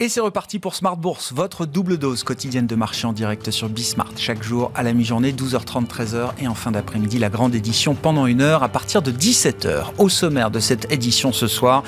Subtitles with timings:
[0.00, 3.68] Et c'est reparti pour Smart Bourse, votre double dose quotidienne de marché en direct sur
[3.68, 4.12] Bismart.
[4.16, 8.26] Chaque jour à la mi-journée, 12h30, 13h et en fin d'après-midi, la grande édition pendant
[8.26, 9.86] une heure à partir de 17h.
[9.98, 11.82] Au sommaire de cette édition ce soir,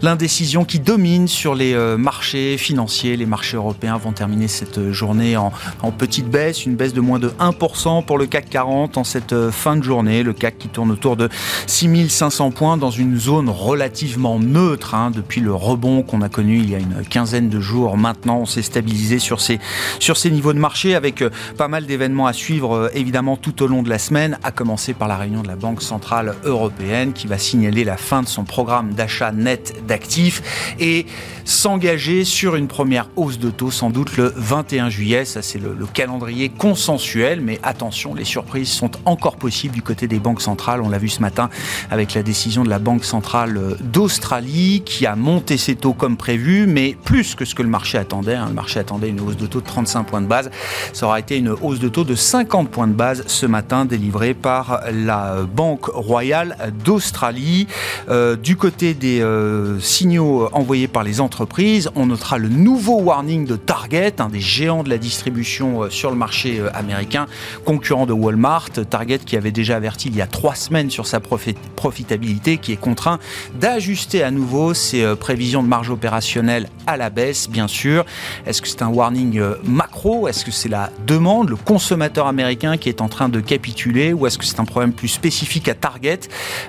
[0.00, 3.16] l'indécision qui domine sur les euh, marchés financiers.
[3.16, 5.50] Les marchés européens vont terminer cette journée en,
[5.82, 9.32] en petite baisse, une baisse de moins de 1% pour le CAC 40 en cette
[9.32, 10.22] euh, fin de journée.
[10.22, 11.28] Le CAC qui tourne autour de
[11.66, 16.70] 6500 points dans une zone relativement neutre hein, depuis le rebond qu'on a connu il
[16.70, 18.38] y a une quinzaine de jours maintenant.
[18.38, 19.58] On s'est stabilisé sur ces,
[19.98, 23.62] sur ces niveaux de marché avec euh, pas mal d'événements à suivre euh, évidemment tout
[23.62, 27.12] au long de la semaine, à commencer par la réunion de la Banque Centrale Européenne
[27.12, 31.06] qui va signaler la fin de son programme d'achat net d'actifs et
[31.44, 35.24] s'engager sur une première hausse de taux sans doute le 21 juillet.
[35.24, 40.08] Ça c'est le, le calendrier consensuel, mais attention, les surprises sont encore possibles du côté
[40.08, 40.80] des banques centrales.
[40.82, 41.50] On l'a vu ce matin
[41.90, 46.16] avec la décision de la Banque centrale euh, d'Australie qui a monté ses taux comme
[46.16, 48.34] prévu, mais plus que ce que le marché attendait.
[48.34, 48.46] Hein.
[48.48, 50.50] Le marché attendait une hausse de taux de 35 points de base.
[50.92, 54.34] Ça aura été une hausse de taux de 50 points de base ce matin, délivrée
[54.34, 57.66] par la Banque royale d'Australie.
[58.08, 63.46] Euh, du côté des euh, signaux envoyés par les entreprises, on notera le nouveau warning
[63.46, 67.26] de Target, un des géants de la distribution euh, sur le marché américain,
[67.64, 68.70] concurrent de Walmart.
[68.88, 72.76] Target qui avait déjà averti il y a trois semaines sur sa profitabilité, qui est
[72.76, 73.18] contraint
[73.58, 78.04] d'ajuster à nouveau ses prévisions de marge opérationnelle à la baisse bien sûr.
[78.46, 80.28] Est-ce que c'est un warning euh, macro?
[80.28, 84.12] Est-ce que c'est la demande, le consommateur américain qui est en train de capituler?
[84.12, 86.20] Ou est-ce que c'est un problème plus spécifique à Target?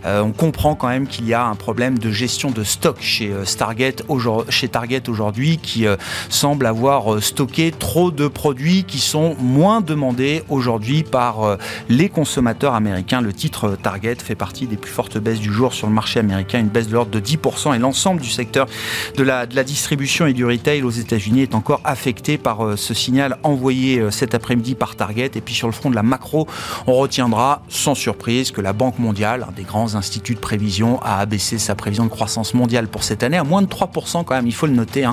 [0.05, 3.31] Euh, On comprend quand même qu'il y a un problème de gestion de stock chez,
[3.31, 5.85] euh, Target, aujourd'hui qui
[6.29, 11.57] semble avoir stocké trop de produits qui sont moins demandés aujourd'hui par
[11.89, 13.21] les consommateurs américains.
[13.21, 16.59] Le titre Target fait partie des plus fortes baisses du jour sur le marché américain,
[16.59, 18.67] une baisse de l'ordre de 10% et l'ensemble du secteur
[19.15, 20.45] de la, distribution et du
[20.83, 25.31] aux États-Unis est encore affecté par euh, ce signal envoyé euh, cet après-midi par Target.
[25.35, 26.47] Et puis sur le front de la macro,
[26.87, 31.19] on retiendra sans surprise que la Banque mondiale, un des grands instituts de prévision, a
[31.19, 34.47] abaissé sa prévision de croissance mondiale pour cette année à moins de 3% quand même,
[34.47, 35.07] il faut le noter.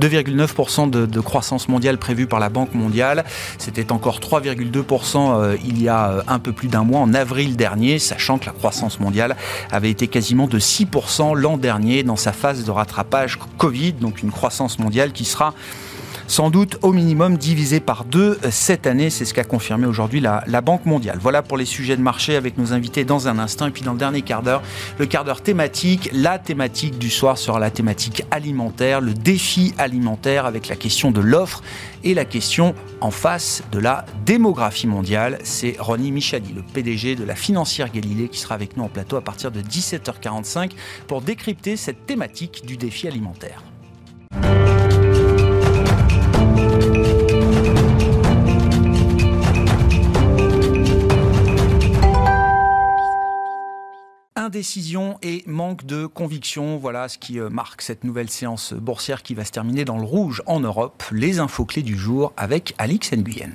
[0.00, 0.86] 2,9% hein.
[0.86, 3.24] de, de, croissance mondiale prévue par la Banque mondiale.
[3.58, 7.98] C'était encore 3,2% euh, il y a un peu plus d'un mois, en avril dernier,
[7.98, 9.36] sachant que la croissance mondiale
[9.72, 14.30] avait été quasiment de 6% l'an dernier dans sa phase de rattrapage Covid, donc une
[14.30, 15.54] croissance mondiale qui sera
[16.30, 19.10] sans doute au minimum divisé par deux cette année.
[19.10, 21.18] C'est ce qu'a confirmé aujourd'hui la, Banque mondiale.
[21.20, 23.66] Voilà pour les sujets de marché avec nos invités dans un instant.
[23.66, 24.62] Et puis dans le dernier quart d'heure,
[24.98, 26.08] le quart d'heure thématique.
[26.12, 31.20] La thématique du soir sera la thématique alimentaire, le défi alimentaire avec la question de
[31.20, 31.62] l'offre
[32.04, 35.38] et la question en face de la démographie mondiale.
[35.42, 39.16] C'est Ronnie Michali, le PDG de la financière Galilée, qui sera avec nous en plateau
[39.16, 40.70] à partir de 17h45
[41.08, 43.64] pour décrypter cette thématique du défi alimentaire.
[54.50, 56.76] Indécision et manque de conviction.
[56.76, 60.04] Voilà ce qui euh, marque cette nouvelle séance boursière qui va se terminer dans le
[60.04, 61.04] rouge en Europe.
[61.12, 63.52] Les infos clés du jour avec Alix Nguyen.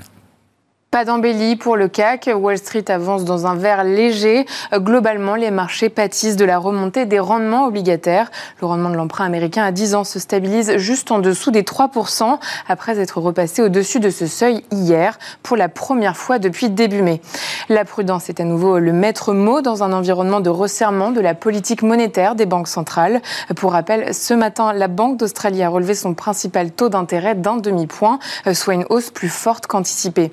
[0.96, 2.30] Pas d'embellie pour le CAC.
[2.34, 4.46] Wall Street avance dans un vert léger.
[4.74, 8.32] Globalement, les marchés pâtissent de la remontée des rendements obligataires.
[8.62, 12.40] Le rendement de l'emprunt américain à 10 ans se stabilise juste en dessous des 3%
[12.70, 17.20] après être repassé au-dessus de ce seuil hier pour la première fois depuis début mai.
[17.68, 21.34] La prudence est à nouveau le maître mot dans un environnement de resserrement de la
[21.34, 23.22] politique monétaire des banques centrales.
[23.58, 28.20] Pour rappel, ce matin, la Banque d'Australie a relevé son principal taux d'intérêt d'un demi-point,
[28.54, 30.32] soit une hausse plus forte qu'anticipée.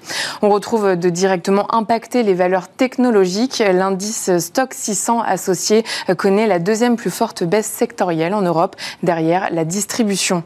[0.53, 3.63] Retrouve de directement impacter les valeurs technologiques.
[3.73, 5.83] L'indice Stock 600 associé
[6.17, 10.43] connaît la deuxième plus forte baisse sectorielle en Europe, derrière la distribution.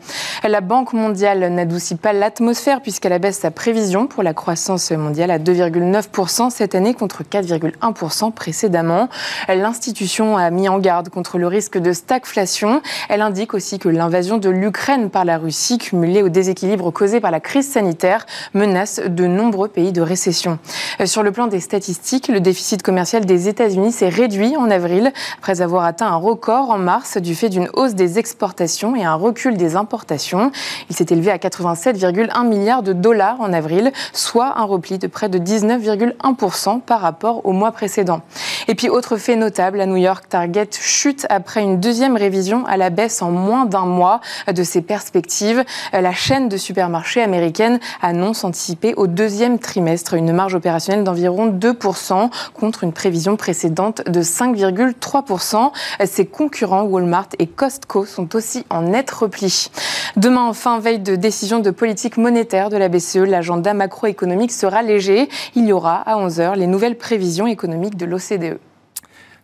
[0.47, 5.39] La Banque mondiale n'adoucit pas l'atmosphère puisqu'elle abaisse sa prévision pour la croissance mondiale à
[5.39, 9.09] 2,9% cette année contre 4,1% précédemment.
[9.49, 12.81] L'institution a mis en garde contre le risque de stagflation.
[13.09, 17.33] Elle indique aussi que l'invasion de l'Ukraine par la Russie, cumulée au déséquilibre causé par
[17.33, 20.59] la crise sanitaire, menace de nombreux pays de récession.
[21.01, 25.13] Euh, sur le plan des statistiques, le déficit commercial des États-Unis s'est réduit en avril
[25.39, 29.15] après avoir atteint un record en mars du fait d'une hausse des exportations et un
[29.15, 30.53] recul des importations.
[30.91, 35.29] Il s'est élevé à 87,1 milliards de dollars en avril, soit un repli de près
[35.29, 38.21] de 19,1% par rapport au mois précédent.
[38.69, 42.77] Et puis, autre fait notable, à New York, Target chute après une deuxième révision à
[42.77, 44.21] la baisse en moins d'un mois
[44.53, 45.65] de ses perspectives.
[45.93, 52.31] La chaîne de supermarchés américaine annonce anticiper au deuxième trimestre une marge opérationnelle d'environ 2%
[52.55, 55.73] contre une prévision précédente de 5,3%.
[56.05, 59.71] Ses concurrents Walmart et Costco sont aussi en net repli.
[60.17, 65.29] Demain, enfin, veille de décision de politique monétaire de la BCE, l'agenda macroéconomique sera léger.
[65.55, 68.59] Il y aura à 11h les nouvelles prévisions économiques de l'OCDE.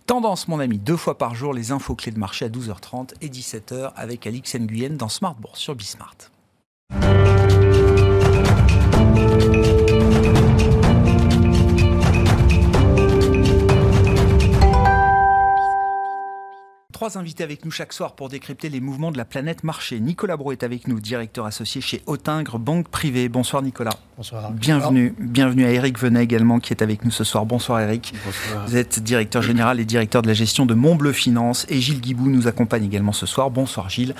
[0.07, 3.29] Tendance, mon ami, deux fois par jour, les infos clés de marché à 12h30 et
[3.29, 6.17] 17h avec Alix Nguyen dans Smart Bourse sur Bismart.
[17.13, 20.01] Trois invités avec nous chaque soir pour décrypter les mouvements de la planète marché.
[20.01, 23.29] Nicolas Bro est avec nous, directeur associé chez Autingre Banque Privée.
[23.29, 23.99] Bonsoir Nicolas.
[24.17, 24.51] Bonsoir.
[24.53, 25.15] Bienvenue.
[25.19, 27.45] Bienvenue à Eric Venet également qui est avec nous ce soir.
[27.45, 28.15] Bonsoir Eric.
[28.25, 28.67] Bonsoir.
[28.67, 32.29] Vous êtes directeur général et directeur de la gestion de Montbleu Finance et Gilles Guibou
[32.29, 33.51] nous accompagne également ce soir.
[33.51, 34.15] Bonsoir Gilles.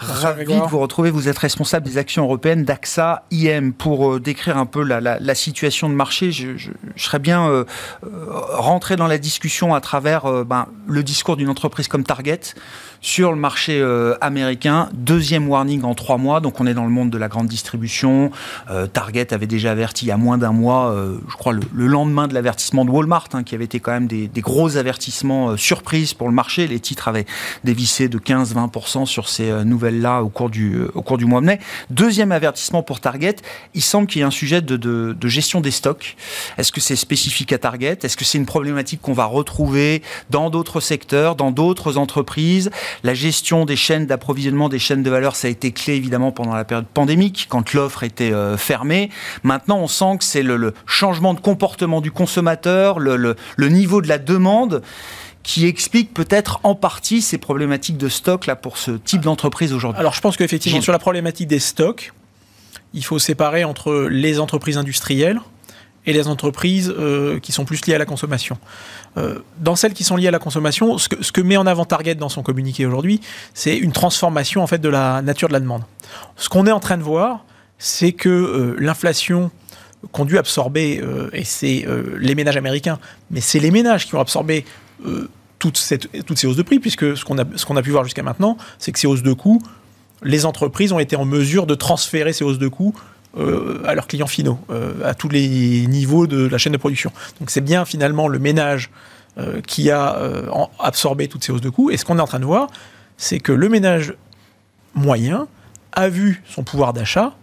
[0.00, 1.10] Bonsoir, Ravi de vous retrouver.
[1.10, 3.72] Vous êtes responsable des actions européennes d'AXA IM.
[3.72, 7.18] Pour euh, décrire un peu la, la, la, situation de marché, je, je, je serais
[7.18, 7.64] bien euh,
[8.02, 12.54] rentré dans la discussion à travers euh, ben, le discours d'une entreprise comme Target target
[13.00, 14.88] sur le marché euh, américain.
[14.92, 18.30] Deuxième warning en trois mois, donc on est dans le monde de la grande distribution.
[18.70, 21.62] Euh, Target avait déjà averti il y a moins d'un mois, euh, je crois le,
[21.72, 24.76] le lendemain de l'avertissement de Walmart, hein, qui avait été quand même des, des gros
[24.76, 26.66] avertissements surprises pour le marché.
[26.66, 27.26] Les titres avaient
[27.64, 31.60] dévissé de 15-20% sur ces nouvelles-là au cours du au cours du mois de mai.
[31.90, 33.36] Deuxième avertissement pour Target,
[33.74, 36.16] il semble qu'il y ait un sujet de, de, de gestion des stocks.
[36.56, 37.98] Est-ce que c'est spécifique à Target?
[38.02, 42.70] Est-ce que c'est une problématique qu'on va retrouver dans d'autres secteurs, dans d'autres entreprises?
[43.02, 46.54] La gestion des chaînes d'approvisionnement, des chaînes de valeur, ça a été clé évidemment pendant
[46.54, 49.10] la période pandémique, quand l'offre était euh, fermée.
[49.42, 53.68] Maintenant, on sent que c'est le, le, changement de comportement du consommateur, le, le, le
[53.68, 54.82] niveau de la demande
[55.42, 59.98] qui explique peut-être en partie ces problématiques de stock là pour ce type d'entreprise aujourd'hui.
[59.98, 62.12] Alors je pense qu'effectivement sur la problématique des stocks,
[62.92, 65.40] il faut séparer entre les entreprises industrielles
[66.06, 68.58] et les entreprises euh, qui sont plus liées à la consommation.
[69.16, 71.66] Euh, dans celles qui sont liées à la consommation, ce que, ce que met en
[71.66, 73.20] avant Target dans son communiqué aujourd'hui,
[73.54, 75.82] c'est une transformation en fait de la nature de la demande.
[76.36, 77.44] Ce qu'on est en train de voir,
[77.78, 79.50] c'est que euh, l'inflation
[80.12, 81.02] qu'ont dû absorber,
[81.32, 81.84] et c'est
[82.20, 83.00] les ménages américains,
[83.32, 84.64] mais c'est les ménages qui ont absorbé
[85.58, 88.04] toute cette, toutes ces hausses de prix, puisque ce qu'on a, qu'on a pu voir
[88.04, 89.60] jusqu'à maintenant, c'est que ces hausses de coûts,
[90.22, 92.94] les entreprises ont été en mesure de transférer ces hausses de coûts
[93.36, 97.12] euh, à leurs clients finaux, euh, à tous les niveaux de la chaîne de production.
[97.40, 98.90] Donc c'est bien finalement le ménage
[99.36, 100.18] euh, qui a
[100.78, 101.90] absorbé toutes ces hausses de coûts.
[101.90, 102.68] Et ce qu'on est en train de voir,
[103.18, 104.14] c'est que le ménage
[104.94, 105.46] moyen
[105.92, 107.34] a vu son pouvoir d'achat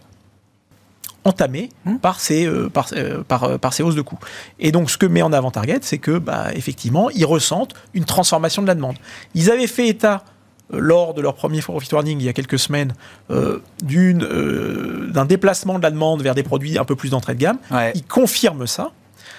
[1.22, 1.96] entamé mmh.
[1.98, 2.88] par, ces, par,
[3.28, 4.18] par, par, ces hausses de coûts.
[4.58, 8.04] Et donc, ce que met en avant Target, c'est que, bah, effectivement, ils ressentent une
[8.04, 8.96] transformation de la demande.
[9.34, 10.24] Ils avaient fait état
[10.70, 12.94] lors de leur premier profit warning il y a quelques semaines
[13.30, 13.60] euh,
[13.92, 17.58] euh, d'un déplacement de la demande vers des produits un peu plus d'entrée de gamme.
[17.70, 17.92] Ouais.
[17.94, 18.92] Ils confirment ça.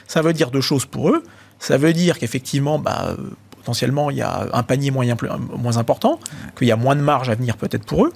[0.08, 1.24] Ça veut dire deux choses pour eux.
[1.60, 3.16] Ça veut dire qu'effectivement, bah,
[3.58, 6.20] potentiellement, il y a un panier moyen plus, moins important,
[6.58, 8.14] qu'il y a moins de marge à venir peut-être pour eux,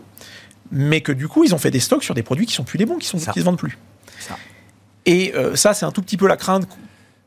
[0.71, 2.77] mais que du coup, ils ont fait des stocks sur des produits qui sont plus
[2.77, 3.77] les bons, qui sont qui se vendent plus.
[4.19, 4.37] Ça.
[5.05, 6.67] Et euh, ça, c'est un tout petit peu la crainte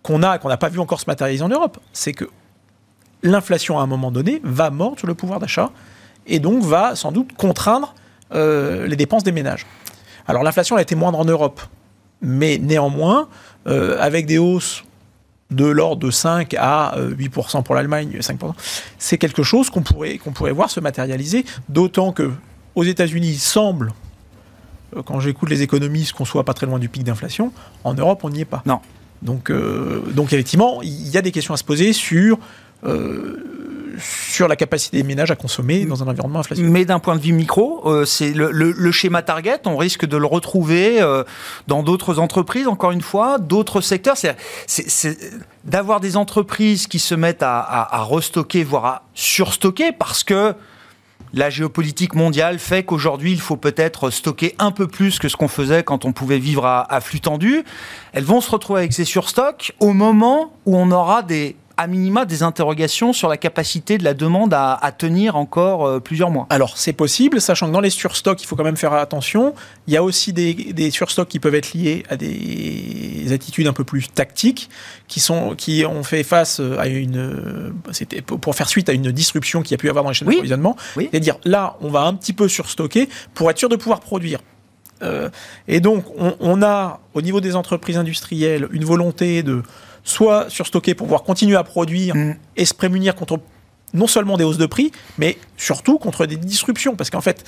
[0.02, 1.78] qu'on a, qu'on n'a pas vu encore se matérialiser en Europe.
[1.92, 2.26] C'est que
[3.24, 5.70] l'inflation à un moment donné va mordre sur le pouvoir d'achat
[6.26, 7.94] et donc va sans doute contraindre
[8.32, 9.66] euh, les dépenses des ménages.
[10.28, 11.60] Alors l'inflation a été moindre en Europe,
[12.22, 13.28] mais néanmoins,
[13.66, 14.84] euh, avec des hausses
[15.50, 18.54] de l'ordre de 5 à 8% pour l'Allemagne, 5%,
[18.98, 22.30] c'est quelque chose qu'on pourrait, qu'on pourrait voir se matérialiser, d'autant que
[22.74, 23.92] aux États-Unis, il semble,
[24.96, 27.52] euh, quand j'écoute les économistes, qu'on soit pas très loin du pic d'inflation.
[27.84, 28.62] En Europe, on n'y est pas.
[28.66, 28.80] Non.
[29.22, 32.38] Donc, euh, donc effectivement, il y a des questions à se poser sur euh,
[33.98, 36.72] sur la capacité des ménages à consommer dans un environnement inflationniste.
[36.72, 40.26] Mais d'un point de vue micro, euh, c'est le, schéma Target, on risque de le
[40.26, 41.24] retrouver euh,
[41.66, 44.16] dans d'autres entreprises, encore une fois, d'autres secteurs.
[44.66, 45.18] C'est
[45.64, 50.54] d'avoir des entreprises qui se mettent à restocker, voire à surstocker, parce que
[51.32, 55.48] la géopolitique mondiale fait qu'aujourd'hui, il faut peut-être stocker un peu plus que ce qu'on
[55.48, 57.64] faisait quand on pouvait vivre à, à flux tendu.
[58.12, 62.24] Elles vont se retrouver avec ces surstocks au moment où on aura des à minima
[62.24, 66.46] des interrogations sur la capacité de la demande à, à tenir encore euh, plusieurs mois.
[66.50, 69.54] Alors c'est possible, sachant que dans les surstocks, il faut quand même faire attention.
[69.86, 73.72] Il y a aussi des, des surstocks qui peuvent être liés à des attitudes un
[73.72, 74.70] peu plus tactiques,
[75.08, 77.72] qui, sont, qui ont fait face à une...
[77.92, 80.28] C'était pour faire suite à une disruption qu'il y a pu avoir dans les chaînes
[80.28, 80.34] oui.
[80.34, 80.76] d'approvisionnement.
[80.96, 81.08] Oui.
[81.10, 84.38] C'est-à-dire là, on va un petit peu surstocker pour être sûr de pouvoir produire.
[85.02, 85.28] Euh,
[85.66, 89.62] et donc, on, on, a, au niveau des entreprises industrielles, une volonté de
[90.04, 92.36] soit surstocker pour pouvoir continuer à produire mm.
[92.56, 93.40] et se prémunir contre
[93.94, 96.96] non seulement des hausses de prix, mais surtout contre des disruptions.
[96.96, 97.44] Parce qu'en fait,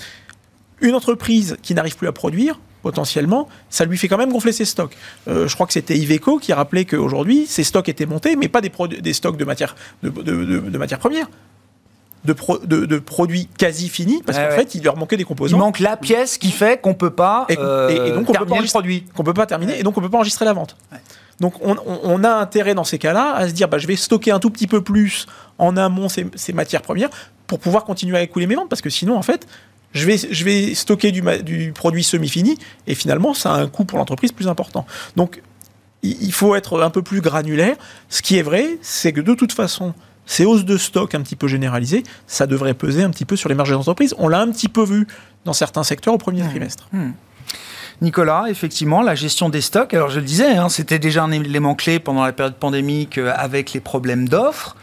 [0.81, 4.65] une entreprise qui n'arrive plus à produire, potentiellement, ça lui fait quand même gonfler ses
[4.65, 4.97] stocks.
[5.27, 8.61] Euh, je crois que c'était Iveco qui rappelait qu'aujourd'hui, ses stocks étaient montés, mais pas
[8.61, 8.71] des,
[9.01, 11.29] des stocks de matières de, de, matières premières.
[12.25, 12.35] De,
[12.87, 15.57] de, produits quasi finis parce qu'en fait il leur manquait des composants.
[15.57, 18.61] Il manque la pièce qui fait qu'on peut pas et, euh, donc on peut pas
[18.61, 20.77] le produit, qu'on peut pas terminer et donc on peut pas enregistrer la vente.
[21.41, 24.39] Donc on, a intérêt dans ces cas-là à se dire bah, je vais stocker un
[24.39, 25.27] tout petit peu plus
[25.59, 27.11] en amont ces, ces, matières premières
[27.47, 29.47] pour pouvoir continuer à écouler mes ventes parce que sinon en fait
[29.97, 33.85] je vais, je vais stocker du, du produit semi-fini, et finalement, ça a un coût
[33.85, 34.87] pour l'entreprise plus important.
[35.17, 35.43] Donc,
[36.03, 37.77] il faut être un peu plus granulaire.
[38.09, 39.95] Ce qui est vrai, c'est que de toute façon,
[40.27, 43.49] ces hausses de stock un petit peu généralisées, ça devrait peser un petit peu sur
[43.49, 44.15] les marges des entreprises.
[44.19, 45.07] On l'a un petit peu vu
[45.45, 46.49] dans certains secteurs au premier mmh.
[46.49, 46.89] trimestre.
[46.93, 47.11] Mmh.
[48.03, 51.75] Nicolas, effectivement, la gestion des stocks, alors je le disais, hein, c'était déjà un élément
[51.75, 54.77] clé pendant la période pandémique euh, avec les problèmes d'offres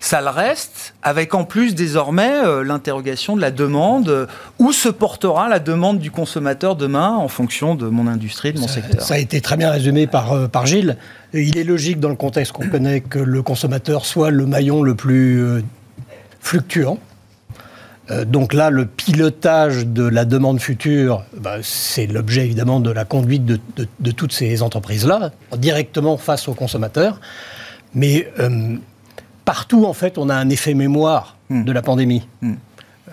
[0.00, 4.08] ça le reste, avec en plus désormais euh, l'interrogation de la demande.
[4.08, 4.26] Euh,
[4.58, 8.68] où se portera la demande du consommateur demain en fonction de mon industrie, de mon
[8.68, 10.96] secteur Ça a été très bien résumé par, euh, par Gilles.
[11.34, 14.94] Il est logique dans le contexte qu'on connaît que le consommateur soit le maillon le
[14.94, 15.62] plus
[16.40, 16.98] fluctuant.
[18.26, 23.44] Donc là, le pilotage de la demande future, bah, c'est l'objet évidemment de la conduite
[23.44, 27.20] de, de, toutes ces entreprises-là, directement face au consommateur.
[27.94, 28.26] Mais
[29.50, 31.64] partout, en fait, on a un effet mémoire hmm.
[31.64, 32.24] de la pandémie.
[32.40, 32.54] Hmm.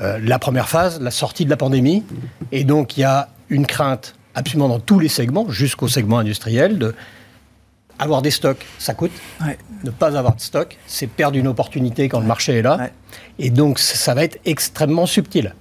[0.01, 2.03] Euh, la première phase, la sortie de la pandémie,
[2.51, 6.77] et donc il y a une crainte absolument dans tous les segments, jusqu'au segment industriel,
[6.77, 6.93] de
[7.99, 9.11] avoir des stocks, ça coûte.
[9.83, 12.89] Ne pas avoir de stock, c'est perdre une opportunité quand le marché est là.
[13.39, 15.53] Et donc, ça va être extrêmement subtil.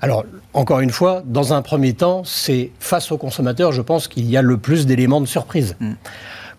[0.00, 4.30] Alors, encore une fois, dans un premier temps, c'est face au consommateur, je pense qu'il
[4.30, 5.74] y a le plus d'éléments de surprise.
[5.80, 5.94] Hmm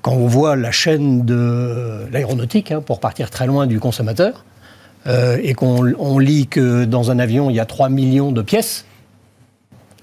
[0.02, 4.46] quand on voit la chaîne de l'aéronautique, hein, pour partir très loin du consommateur,
[5.08, 8.86] euh, et qu'on lit que dans un avion, il y a 3 millions de pièces,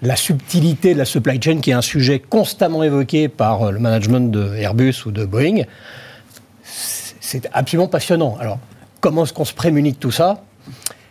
[0.02, 4.30] la subtilité de la supply chain, qui est un sujet constamment évoqué par le management
[4.30, 5.62] de Airbus ou de Boeing,
[6.62, 8.36] c'est absolument passionnant.
[8.40, 8.58] Alors,
[9.00, 10.42] comment est-ce qu'on se prémunit de tout ça?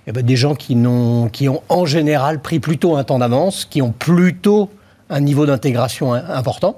[0.08, 3.66] Eh ben, Des gens qui, ont, qui ont en général pris plutôt un temps d'avance,
[3.66, 4.70] qui ont plutôt
[5.10, 6.78] un niveau d'intégration important,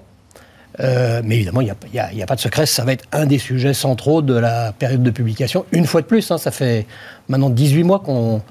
[0.80, 3.74] euh, mais évidemment, il n'y a, pas de secret, ça va être un des sujets
[3.74, 5.66] centraux de la période de publication.
[5.72, 6.86] Une fois de plus, hein, ça fait
[7.30, 8.42] maintenant 18 mois qu'on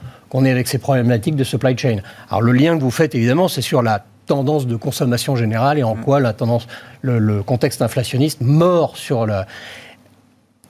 [0.45, 1.99] est avec ces problématiques de supply chain.
[2.29, 5.83] Alors le lien que vous faites, évidemment, c'est sur la tendance de consommation générale et
[5.83, 6.01] en mm.
[6.01, 6.67] quoi la tendance,
[7.03, 9.43] le, contexte inflationniste mord sur le...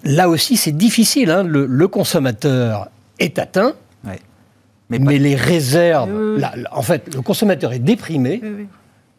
[0.05, 1.31] Là aussi, c'est difficile.
[1.31, 1.43] Hein.
[1.43, 3.75] le, consommateur est atteint,
[4.89, 6.11] mais, les réserves...
[6.71, 8.41] en fait, le consommateur est déprimé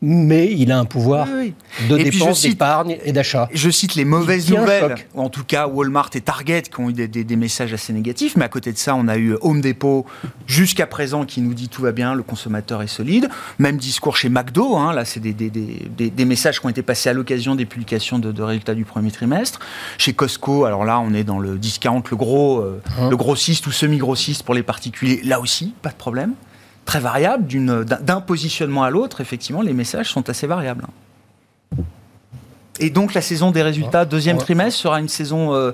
[0.01, 3.49] mais il a un pouvoir de dépense, d'épargne et d'achat.
[3.51, 6.93] Je cite les mauvaises nouvelles, ou en tout cas Walmart et Target qui ont eu
[6.93, 10.05] des, messages assez négatifs, mais à côté de ça, on a eu Home Depot
[10.45, 13.29] jusqu'à présent qui nous dit tout va bien, le consommateur est solide.
[13.59, 17.55] Même discours chez McDo, hein, là c'est des, messages qui ont été passés à l'occasion
[17.55, 19.59] des publications de, résultats du premier trimestre.
[19.97, 23.09] Chez Costco, alors là on est dans le discount, le gros, euh, hein.
[23.09, 26.33] le grossiste ou semi-grossiste pour les particuliers, là aussi, pas de problème
[26.87, 27.45] très variable,
[27.83, 30.85] d'un positionnement à l'autre, effectivement, les messages sont assez variables.
[32.79, 35.71] Et donc la saison des résultats, deuxième trimestre, sera une saison euh,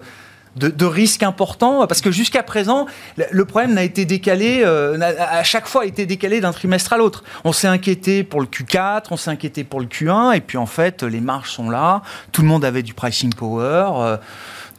[0.56, 5.44] de, de, risque important, parce que jusqu'à présent, le problème n'a été décalé, euh, à
[5.44, 7.24] chaque fois a été décalé d'un trimestre à l'autre.
[7.44, 10.66] On s'est inquiété pour le Q4, on s'est inquiété pour le Q1, et puis en
[10.66, 12.02] fait, les marges sont là,
[12.32, 13.92] tout le monde avait du pricing power.
[13.98, 14.18] Euh,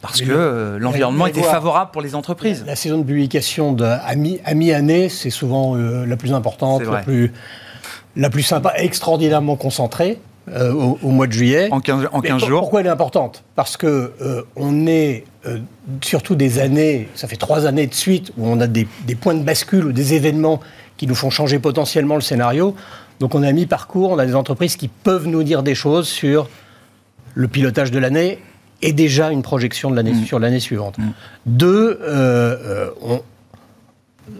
[0.07, 2.63] parce que euh, l'environnement était favorable pour les entreprises.
[2.65, 7.33] La, saison de publication de, à mi-année, c'est souvent euh, la plus importante, la plus,
[8.15, 10.19] la plus sympa, extraordinairement concentrée.
[10.47, 11.69] Euh, au, mois de juillet.
[11.71, 12.59] En 15, en 15 jours.
[12.59, 13.43] Pourquoi elle est importante?
[13.55, 14.13] Parce que
[14.55, 15.23] on est
[16.01, 19.33] surtout des années, ça fait trois années de suite, où on a des, des, points
[19.33, 20.59] de bascule ou des événements
[20.97, 22.75] qui nous font changer potentiellement le scénario.
[23.19, 26.07] Donc on a mis parcours, on a des entreprises qui peuvent nous dire des choses
[26.07, 26.47] sur
[27.33, 28.39] le pilotage de l'année
[28.81, 30.25] et déjà une projection de l'année mm.
[30.25, 30.97] sur l'année suivante.
[30.97, 31.09] Mm.
[31.45, 33.17] Deux, euh, euh,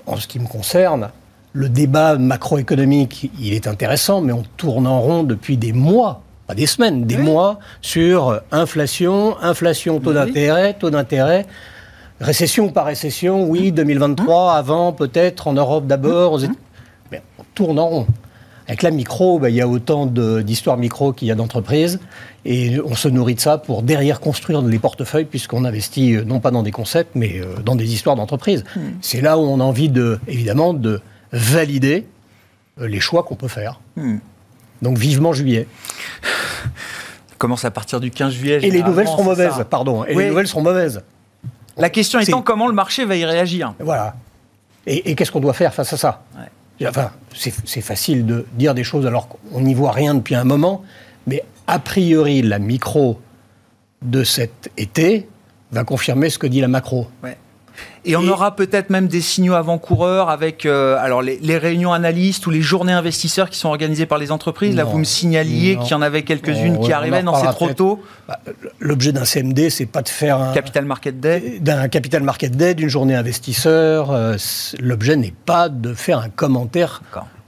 [0.05, 1.09] en ce qui me concerne,
[1.53, 6.55] le débat macroéconomique, il est intéressant, mais on tourne en rond depuis des mois, pas
[6.55, 11.45] des semaines, des mois, sur inflation, inflation, taux d'intérêt, taux d'intérêt.
[12.19, 14.57] Récession ou pas récession, oui, 2023, mm.
[14.57, 16.39] avant peut-être, en Europe d'abord,
[17.11, 18.07] mais on tourne en rond.
[18.67, 21.99] Avec la micro, bah, il y a autant d'histoires micro qu'il y a d'entreprises.
[22.45, 26.39] Et on se nourrit de ça pour derrière construire les portefeuilles, puisqu'on investit euh, non
[26.39, 28.63] pas dans des concepts, mais euh, dans des histoires d'entreprise.
[28.75, 28.91] Hmm.
[29.01, 32.05] C'est là où on a envie, de, évidemment, de valider
[32.81, 33.79] euh, les choix qu'on peut faire.
[33.97, 34.17] Hmm.
[34.81, 35.67] Donc vivement juillet.
[37.37, 38.59] Commence à partir du 15 juillet.
[38.63, 39.65] Et les nouvelles seront mauvaises, ça.
[39.65, 40.05] pardon.
[40.05, 40.23] Et Oui.
[40.23, 41.01] les nouvelles seront mauvaises.
[41.77, 43.73] La question étant comment le marché va y réagir.
[43.79, 44.15] Voilà.
[44.87, 46.23] Et, et qu'est-ce qu'on doit faire face à ça?
[46.83, 50.83] Enfin, c'est facile de dire des choses alors qu'on n'y voit rien depuis un moment,
[51.27, 53.19] mais a priori, la micro
[54.01, 55.27] de cet été
[55.71, 57.07] va confirmer ce que dit la macro.
[58.05, 61.91] Et on Et- aura peut-être même des signaux avant-coureurs avec euh, alors les, les réunions
[61.93, 64.75] analystes ou les journées investisseurs qui sont organisées par les entreprises.
[64.75, 67.23] Là, vous me signaliez qu'il y en avait quelques-unes qui arrivaient.
[67.23, 68.03] Non, c'est trop tôt.
[68.27, 68.39] Bah,
[68.79, 71.57] L'objet d'un CMD, c'est pas de faire un, Capital Market Day.
[71.61, 74.11] d'un capital market day, d'une journée investisseur.
[74.11, 74.35] euh,
[74.79, 77.01] L'objet n'est pas de faire un commentaire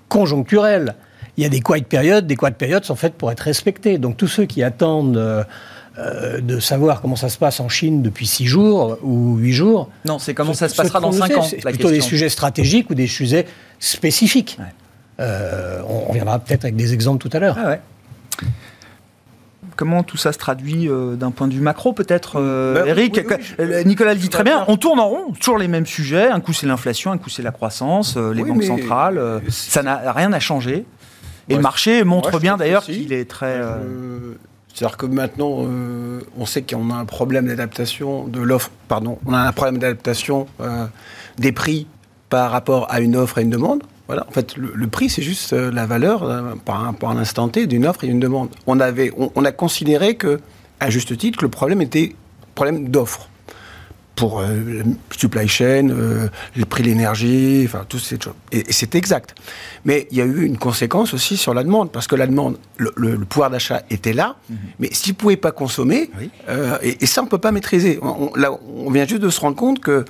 [0.10, 0.96] conjoncturel.
[1.38, 3.98] Il y a des quiet periods, des quiet periods sont faites pour être respectées.
[4.00, 5.43] Donc tous ceux qui attendent euh,
[5.99, 9.89] euh, de savoir comment ça se passe en Chine depuis six jours ou huit jours.
[10.05, 11.41] Non, c'est comment ce- ça se passera dans qu'on 5 sait, ans.
[11.43, 13.45] C'est plutôt des sujets stratégiques ou des sujets
[13.79, 14.57] spécifiques.
[14.59, 14.65] Ouais.
[15.19, 17.57] Euh, on reviendra peut-être avec des exemples tout à l'heure.
[17.59, 17.79] Ah ouais.
[19.75, 23.19] Comment tout ça se traduit euh, d'un point de vue macro, peut-être, euh, Ben, Eric?
[23.27, 24.65] oui, oui, Nicolas le dit très bien.
[24.67, 26.29] On tourne en rond, toujours les mêmes sujets.
[26.29, 29.21] Un coup c'est l'inflation, un coup c'est la croissance, les banques centrales.
[29.49, 30.85] ça n'a rien à changer.
[31.49, 33.59] Et le marché montre bien d'ailleurs qu'il est très.
[34.77, 38.69] C'est-à-dire que maintenant, euh, on sait qu'on a un problème d'adaptation de l'offre.
[38.88, 40.86] Pardon, on a un problème d'adaptation euh,
[41.39, 41.88] des prix
[42.29, 43.81] par rapport à une offre et une demande.
[44.05, 44.27] Voilà.
[44.27, 47.88] En fait, le, prix, c'est juste euh, la valeur euh, par rapport à T d'une
[47.88, 48.50] offre et d'une demande.
[48.67, 50.39] On avait, on, a considéré que,
[50.79, 52.15] à juste titre, le problème était
[52.53, 53.29] problème d'offre
[54.17, 54.83] pour euh,
[55.15, 58.33] supply chain, euh, le prix de l'énergie, enfin toutes ces choses.
[58.51, 59.36] Et, et c'est exact.
[59.86, 62.57] Mais il y a eu une conséquence aussi sur la demande, parce que la demande,
[62.77, 64.36] le, le- le pouvoir d'achat était là,
[64.79, 66.29] mais s'ils ne pouvaient pas consommer, Oui.
[66.50, 68.00] euh, et, et ça on ne peut pas maîtriser.
[68.01, 70.03] On, on- là, on vient juste de se rendre compte que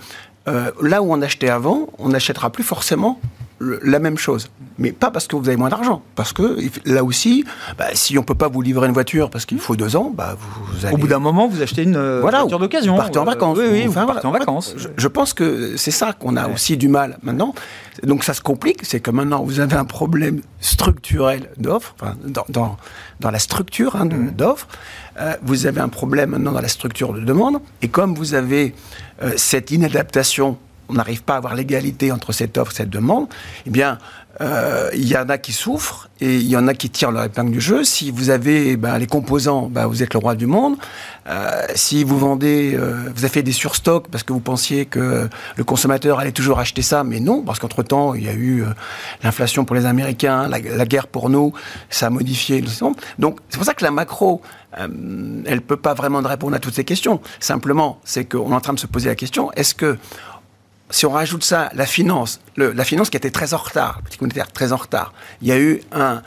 [0.48, 3.20] euh, là où on achetait avant, on n'achètera plus forcément
[3.60, 4.50] la même chose.
[4.78, 7.44] Mais pas parce que vous avez moins d'argent, parce que là aussi,
[7.78, 10.12] bah, si on ne peut pas vous livrer une voiture parce qu'il faut deux ans,
[10.16, 10.94] bah, vous, allez...
[10.94, 12.94] Au bout d'un moment, vous achetez une euh, Voilà, voiture d'occasion.
[12.94, 13.58] Vous partez en Euh, vacances.
[13.60, 14.74] Oui, oui, vous partez en vacances.
[14.78, 17.56] Je, je pense que c'est ça qu'on a aussi du mal maintenant.
[18.04, 22.46] Donc ça se complique, c'est que maintenant vous avez un problème structurel d'offres, enfin, dans,
[22.50, 22.78] dans,
[23.20, 24.32] dans la structure hein, Mhm.
[24.32, 24.68] d'offres.
[25.20, 27.58] Euh, vous avez un problème maintenant dans la structure de demande.
[27.82, 28.76] Et comme vous avez
[29.24, 30.58] euh, cette inadaptation,
[30.89, 33.28] on n'arrive pas à avoir l'égalité entre cette offre et cette demande,
[33.65, 33.97] eh bien,
[34.39, 37.23] euh, il y en a qui souffrent et il y en a qui tirent leur
[37.23, 37.84] épingle du jeu.
[37.84, 40.76] Si vous avez eh ben, les composants, ben, vous êtes le roi du monde.
[41.28, 45.28] Euh, si vous vendez, euh, vous avez fait des surstocks parce que vous pensiez que
[45.56, 48.67] le consommateur allait toujours acheter ça, mais non, parce qu'entre-temps, il y a eu euh,
[49.23, 51.54] l'inflation pour les Américains, la, la guerre pour nous,
[51.89, 52.63] ça a modifié.
[53.17, 54.41] Donc, c'est pour ça que la macro,
[54.80, 54.88] euh,
[55.45, 57.21] elle ne peut pas vraiment répondre à toutes ces questions.
[57.39, 59.97] Simplement, c'est qu'on est en train de se poser la question, est-ce que
[60.89, 64.02] si on rajoute ça, la finance, le- la finance qui était très en retard, la
[64.02, 66.21] politique monétaire très en retard, il y a eu un,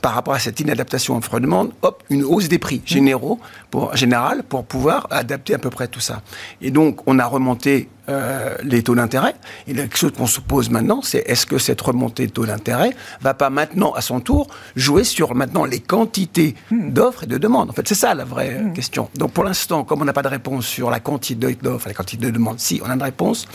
[0.00, 4.64] par rapport à cette inadaptation offre-demande, hop, une hausse des prix généraux, pour, général, pour
[4.64, 6.22] pouvoir adapter à peu près tout ça.
[6.60, 9.34] Et donc, on a remonté euh, les taux d'intérêt.
[9.66, 12.90] Et la chose qu'on se pose maintenant, c'est est-ce que cette remontée de taux d'intérêt
[13.20, 17.70] va pas maintenant, à son tour, jouer sur maintenant les quantités d'offres et de demandes?
[17.70, 19.08] En fait, c'est ça la vraie euh, question.
[19.16, 22.26] Donc, pour l'instant, comme on n'a pas de réponse sur la quantité d'offres la quantité
[22.26, 23.46] de demandes, si, on a une réponse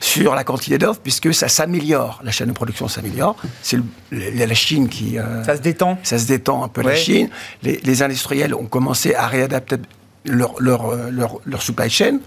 [0.00, 2.20] sur la quantité d'offres, puisque ça s'améliore.
[2.24, 3.36] La chaîne de production s'améliore.
[3.62, 3.78] C'est
[4.10, 5.18] la Chine qui...
[5.18, 5.98] euh, Ça se détend.
[6.02, 6.94] ça se détend un peu la.
[6.94, 7.28] Chine.
[7.62, 9.76] Les, les industriels ont commencé à réadapter
[10.24, 12.18] leur, leur, euh, leur, leur supply chain,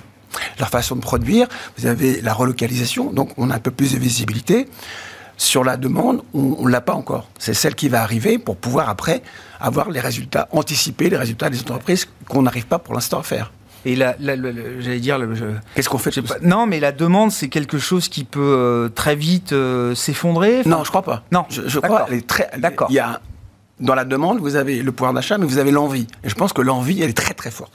[0.59, 1.47] leur façon de produire.
[1.77, 4.67] Vous avez la relocalisation, donc on a un peu plus de visibilité.
[5.37, 7.27] Sur la demande, on ne l'a pas encore.
[7.39, 9.21] C'est celle qui va arriver pour pouvoir après
[9.59, 13.51] avoir les résultats, anticiper les résultats des entreprises qu'on n'arrive pas pour l'instant à faire.
[13.83, 15.19] Et le- j'allais dire,
[15.75, 18.39] Qu'est-ce qu'on fait je sais pas- non, mais la demande, c'est quelque chose qui peut
[18.41, 20.61] euh, très vite euh, s'effondrer?
[20.65, 21.23] Non, je crois pas.
[21.31, 22.05] Non, je, crois.
[22.07, 22.87] elle est très- D'accord.
[22.89, 23.19] Il y a
[23.81, 26.07] dans la demande, vous avez le pouvoir d'achat, mais vous avez l'envie.
[26.23, 27.73] Et je pense que l'envie, elle est très très forte.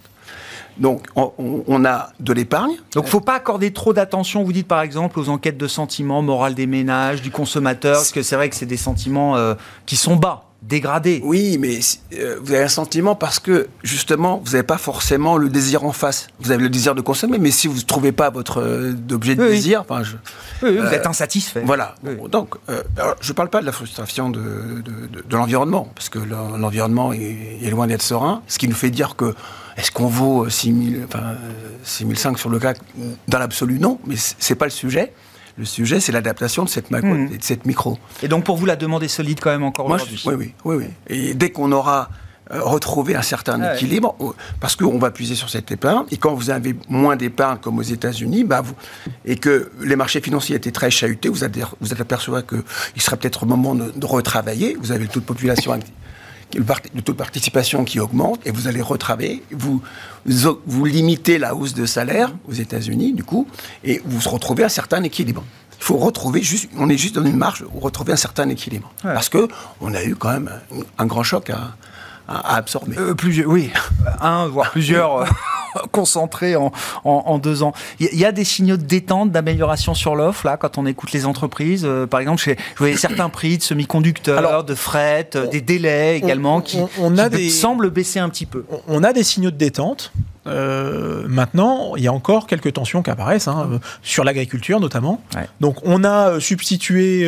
[0.80, 2.72] Donc, on, a de l'épargne.
[2.94, 4.42] Donc, faut pas accorder trop d'attention.
[4.44, 8.22] Vous dites par exemple aux enquêtes de sentiments, morale des ménages, du consommateur, parce que
[8.22, 11.20] c'est vrai que c'est des sentiments euh, qui sont bas, dégradés.
[11.22, 11.80] Oui, mais
[12.14, 15.92] euh, vous avez un sentiment parce que justement, vous n'avez pas forcément le désir en
[15.92, 16.28] face.
[16.40, 19.34] Vous avez le désir de consommer, mais si vous ne trouvez pas votre euh, objet
[19.34, 20.16] de Oui, désir, enfin, je-
[20.62, 21.62] Oui, oui, vous êtes insatisfait.
[21.64, 21.94] voilà.
[22.30, 22.54] Donc,
[22.96, 26.18] alors, je ne parle pas de la frustration de, de- de- de l'environnement, parce que
[26.18, 29.34] l'en- l'environnement est, est loin d'être serein, ce qui nous fait dire que
[29.80, 31.36] est-ce qu'on vaut 6000, enfin, euh,
[31.84, 32.78] 6005 sur le CAC?
[33.28, 35.12] Dans l'absolu, non, mais c'est pas le sujet.
[35.56, 37.98] Le sujet, c'est l'adaptation de cette macro et de cette micro.
[38.22, 40.22] Et donc pour vous, la demande est solide quand même encore aujourd'hui?
[40.26, 40.86] oui, oui, oui, oui.
[41.08, 42.08] Et dès qu'on aura
[42.52, 46.16] euh, retrouvé un certain Ah équilibre, euh, parce qu'on va puiser sur cette épargne, et
[46.18, 48.74] quand vous avez moins d'épargne comme aux États-Unis, bah vous,
[49.24, 53.44] et que les marchés financiers étaient très chahutés, vous êtes, vous aperçu qu'il serait peut-être
[53.44, 54.76] au moment de, de retravailler.
[54.80, 55.72] Vous avez de population
[56.54, 59.82] le, taux de participation qui augmente, et vous allez retravailler, vous,
[60.24, 63.46] vous limitez la hausse de salaire aux États-Unis, du coup,
[63.84, 65.44] et vous retrouvez un certain équilibre.
[65.78, 68.92] Il faut retrouver juste, on est juste dans une marge où retrouver un certain équilibre.
[69.02, 69.48] Parce que
[69.80, 70.50] on a eu quand même
[70.98, 71.74] un, grand choc à,
[72.28, 72.98] à, absorber.
[72.98, 73.70] Euh, plusieurs, oui,
[74.20, 75.24] un voire plusieurs.
[75.92, 76.72] Concentrés en,
[77.04, 77.72] en, deux ans.
[77.98, 81.26] Il y, a des signaux de détente, d'amélioration sur l'offre, là, quand on écoute les
[81.26, 81.84] entreprises.
[81.84, 86.78] Euh, par exemple, je voyais certains prix de semi-conducteurs, de fret, des délais également, qui,
[86.98, 88.64] on, a des, semblent baisser un petit peu.
[88.88, 90.12] On a des signaux de détente.
[90.46, 95.22] Euh, maintenant, il y a encore quelques tensions qui apparaissent, hein, euh, sur l'agriculture notamment.
[95.60, 97.26] Donc on a euh, substitué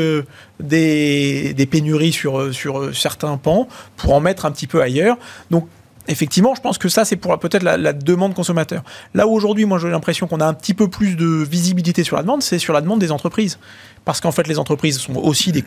[0.61, 5.19] des, des, pénuries sur, sur certains pans pour en mettre un petit peu ailleurs.
[5.51, 5.69] Donc
[6.09, 8.83] effectivement, je pense que ça, c'est pour peut-être la, demande consommateur.
[9.15, 12.17] Là où aujourd'hui, moi, j'ai l'impression qu'on a un petit peu plus de visibilité sur
[12.17, 13.59] la demande, c'est sur la demande des entreprises.
[14.05, 15.65] Parce qu'en fait, les entreprises sont aussi des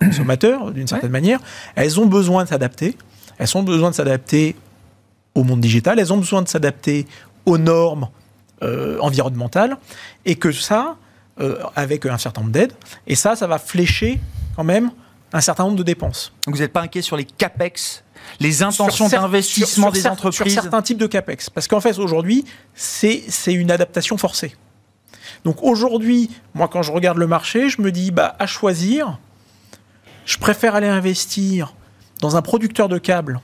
[0.00, 1.40] consommateurs, d'une certaine manière.
[1.74, 2.96] Elles ont besoin de s'adapter.
[3.38, 4.56] Elles ont besoin de s'adapter
[5.34, 7.06] au monde digital, elles ont besoin de s'adapter
[7.44, 8.08] aux normes
[8.62, 9.76] euh, environnementales,
[10.24, 10.96] et que ça,
[11.40, 12.72] euh, avec un certain nombre d'aides,
[13.06, 14.20] et ça, ça va flécher
[14.54, 14.92] quand même
[15.32, 16.32] un certain nombre de dépenses.
[16.46, 18.03] Vous n'êtes pas inquiet sur les CAPEX
[18.40, 21.50] les intentions d'investissement des entreprises Sur certains types de CAPEX.
[21.50, 24.56] Parce qu'en fait, aujourd'hui, c'est une adaptation forcée.
[25.44, 29.18] Donc aujourd'hui, moi, quand je regarde le marché, je me dis, bah, à choisir,
[30.24, 31.74] je préfère aller investir
[32.20, 33.40] dans un producteur de câbles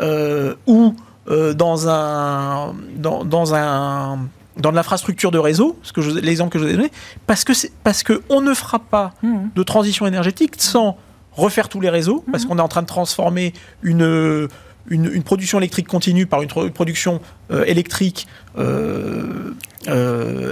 [0.00, 0.94] euh, ou
[1.28, 4.18] euh, dans un dans, dans un
[4.56, 5.78] dans l'infrastructure de réseau,
[6.22, 6.90] l'exemple que je vous ai donné,
[7.26, 7.52] parce que
[7.84, 9.48] parce que on ne fera pas mmh.
[9.54, 10.96] de transition énergétique sans
[11.36, 12.48] refaire tous les réseaux, parce mmh.
[12.48, 14.48] qu'on est en train de transformer une,
[14.88, 17.20] une, production électrique continue par une, production
[17.50, 18.26] euh, électrique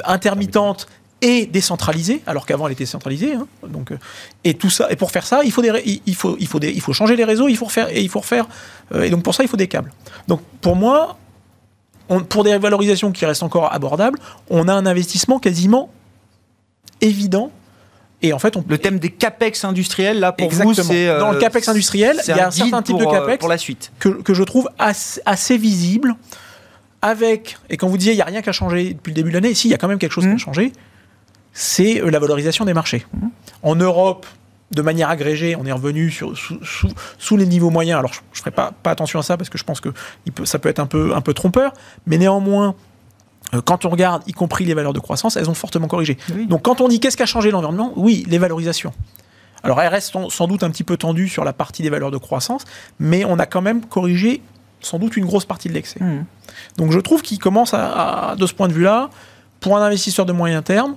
[0.05, 0.87] intermittente
[1.25, 3.35] et décentralisée, alors qu'avant elle était centralisée.
[3.35, 3.47] Hein.
[3.67, 3.99] donc, euh,
[4.45, 6.81] et tout ça, et pour faire ça, il faut, des, il, faut, il, faut il
[6.83, 8.47] faut changer les réseaux, il faut refaire, et il faut refaire,
[8.93, 9.91] euh, et donc pour ça il faut des câbles.
[10.29, 11.17] Donc pour moi,
[12.11, 14.19] on, pour des valorisations qui restent encore abordables,
[14.51, 15.91] on a un investissement quasiment
[17.01, 17.51] évident
[18.27, 18.65] et en fait, on...
[18.67, 22.41] le thème des capex industriels, là, pour vous, c'est dans le capex industriel, il y
[22.41, 25.21] a un, certain type de euh, capex pour la suite que, que je trouve assez,
[25.27, 26.15] assez, visible.
[27.03, 29.29] Avec et quand vous disiez il y a rien qui a changé depuis le début
[29.29, 30.39] de l'année, si il y a quand même quelque chose qui a mmh.
[30.39, 30.73] changé
[31.55, 33.07] c'est euh, la valorisation des marchés.
[33.13, 33.27] Mmh.
[33.63, 34.27] En Europe,
[34.73, 37.99] de manière agrégée, on est revenu sur, sous, les niveaux moyens.
[37.99, 39.91] Alors, je ne ferai pas, pas, attention à ça parce que je pense que
[40.45, 41.73] ça peut être un peu, un peu trompeur,
[42.07, 42.73] mais néanmoins, euh,
[43.65, 46.19] quand on regarde, y compris les valeurs de croissance, elles ont fortement corrigé.
[46.49, 48.93] Donc, quand on dit qu'est-ce qui a changé l'environnement, oui, les valorisations.
[49.63, 52.19] Alors, elles restent sans doute un petit peu tendues sur la partie des valeurs de
[52.19, 52.65] croissance,
[52.99, 54.43] mais on a quand même corrigé
[54.81, 56.03] sans doute une grosse partie de l'excès.
[56.03, 56.25] Mmh.
[56.77, 59.09] Donc, je trouve qu'il commence à, de ce point de vue-là,
[59.61, 60.97] pour un investisseur de moyen terme,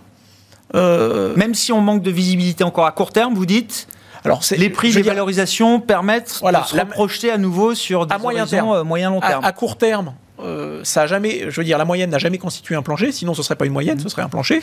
[0.76, 3.88] euh, Même si on manque de visibilité encore à court terme, vous dites
[4.26, 8.46] alors, les prix de valorisation permettent de se projeter à nouveau sur des à moyen
[8.46, 9.46] terme, euh, moyen long terme.
[9.46, 12.76] À, court terme, euh, ça a jamais, je veux dire, la moyenne n'a jamais constitué
[12.76, 14.62] un plancher, sinon ce serait pas une moyenne, ce serait un plancher.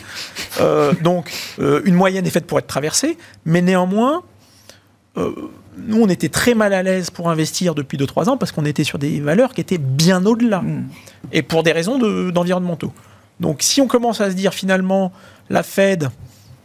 [1.03, 4.23] donc, une moyenne est faite pour être traversée, mais néanmoins,
[5.17, 8.85] nous, on était très mal à l'aise pour investir depuis 2-3 ans parce qu'on était
[8.85, 10.89] sur des valeurs qui étaient bien au-delà, mm.
[11.33, 11.99] et pour des raisons
[12.31, 12.93] d'environnementaux.
[13.41, 15.13] donc, si on commence à se dire finalement,
[15.51, 16.11] la Fed,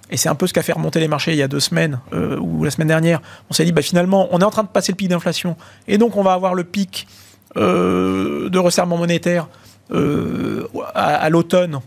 [0.10, 2.00] et c'est un peu ce qu'a fait remonter les marchés il y a deux semaines
[2.14, 4.70] euh, ou la semaine dernière, on s'est dit bah, finalement on est en train de
[4.70, 5.56] passer le pic d'inflation
[5.88, 9.48] et donc on va avoir le pic euh, de resserrement monétaire
[9.92, 11.80] euh, à, l'automne.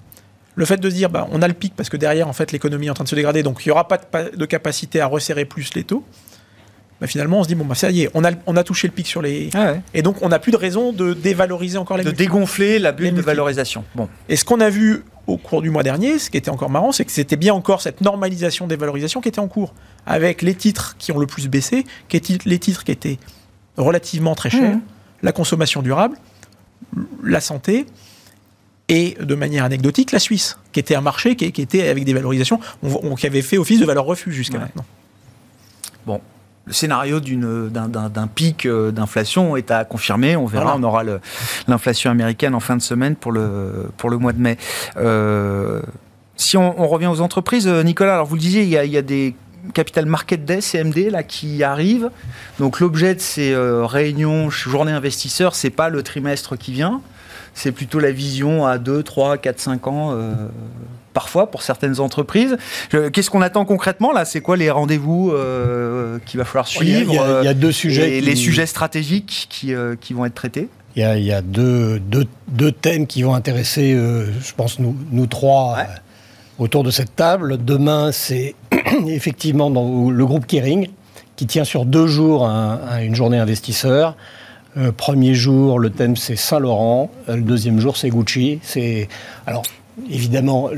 [0.56, 2.50] Le fait de se dire bah, on a le pic parce que derrière en fait
[2.50, 5.06] l'économie est en train de se dégrader donc il n'y aura pas de, capacité à
[5.06, 6.04] resserrer plus les taux.
[7.00, 8.86] Bah, finalement, on se dit, bon, bah, ça y est, on a, on a touché
[8.86, 9.50] le pic sur les.
[9.54, 12.92] Ah et donc, on n'a plus de raison de dévaloriser encore les De dégonfler la
[12.92, 13.84] bulle de valorisation.
[13.96, 14.08] Bon.
[14.28, 16.92] Et ce qu'on a vu au cours du mois dernier, ce qui était encore marrant,
[16.92, 19.74] c'est que c'était bien encore cette normalisation des valorisations qui était en cours,
[20.06, 21.86] avec les titres qui ont le plus baissé,
[22.44, 23.18] les titres qui étaient
[23.76, 24.82] relativement très chers, mmh.
[25.22, 26.16] La consommation durable,
[27.22, 27.86] la santé,
[28.88, 32.60] et de manière anecdotique, la Suisse, qui était un marché qui, était avec des valorisations,
[33.18, 34.84] qui avait fait office de valeur refuge jusqu'à maintenant.
[36.04, 36.20] Bon,
[36.66, 40.36] le scénario d'un pic euh, d'inflation est à confirmer.
[40.36, 41.04] On verra, on aura
[41.68, 44.58] l'inflation américaine en fin de semaine pour le, pour le mois de mai.
[44.96, 45.80] Euh,
[46.36, 48.90] si on, revient aux entreprises, euh, Nicolas, alors vous le disiez, il y a, il
[48.90, 49.34] y a des
[49.74, 52.10] Capital Market Day, CMD, là, qui arrivent.
[52.58, 57.00] Donc l'objet de ces réunions, journée investisseurs, c'est pas le trimestre qui vient,
[57.54, 60.16] c'est plutôt la vision à 2, 3, 4, 5 ans
[61.12, 62.56] parfois pour certaines entreprises.
[62.90, 64.24] Qu'est-ce qu'on attend concrètement là?
[64.24, 68.18] C'est quoi les rendez-vous euh, qu'il va falloir suivre Il y, a, deux sujets.
[68.18, 70.68] Et les sujets stratégiques qui, euh, qui vont être traités?
[70.96, 72.00] Il y a, deux,
[72.48, 75.78] deux, thèmes qui vont intéresser, euh, je pense, nous, nous trois
[76.62, 77.62] autour de cette table.
[77.62, 78.54] Demain, c'est
[79.08, 80.88] effectivement dans le groupe Kering
[81.36, 84.16] qui tient sur deux jours une journée investisseur.
[84.96, 87.10] premier jour, le thème c'est Saint-Laurent.
[87.26, 88.60] le deuxième jour, c'est Gucci.
[88.62, 89.08] C'est
[89.46, 89.62] alors
[90.10, 90.70] évidemment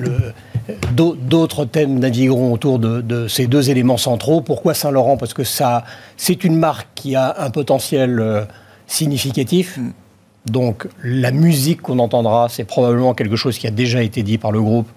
[0.92, 4.40] d'autres thèmes navigueront autour de, ces deux éléments centraux.
[4.40, 5.16] Pourquoi Saint-Laurent?
[5.16, 5.85] Parce que ça,
[6.16, 8.47] c'est une marque qui a un potentiel
[8.87, 9.77] significatif.
[9.77, 9.92] Mm.
[10.47, 14.53] Donc la musique qu'on entendra, c'est probablement quelque chose qui a déjà été dit par
[14.53, 14.88] le groupe.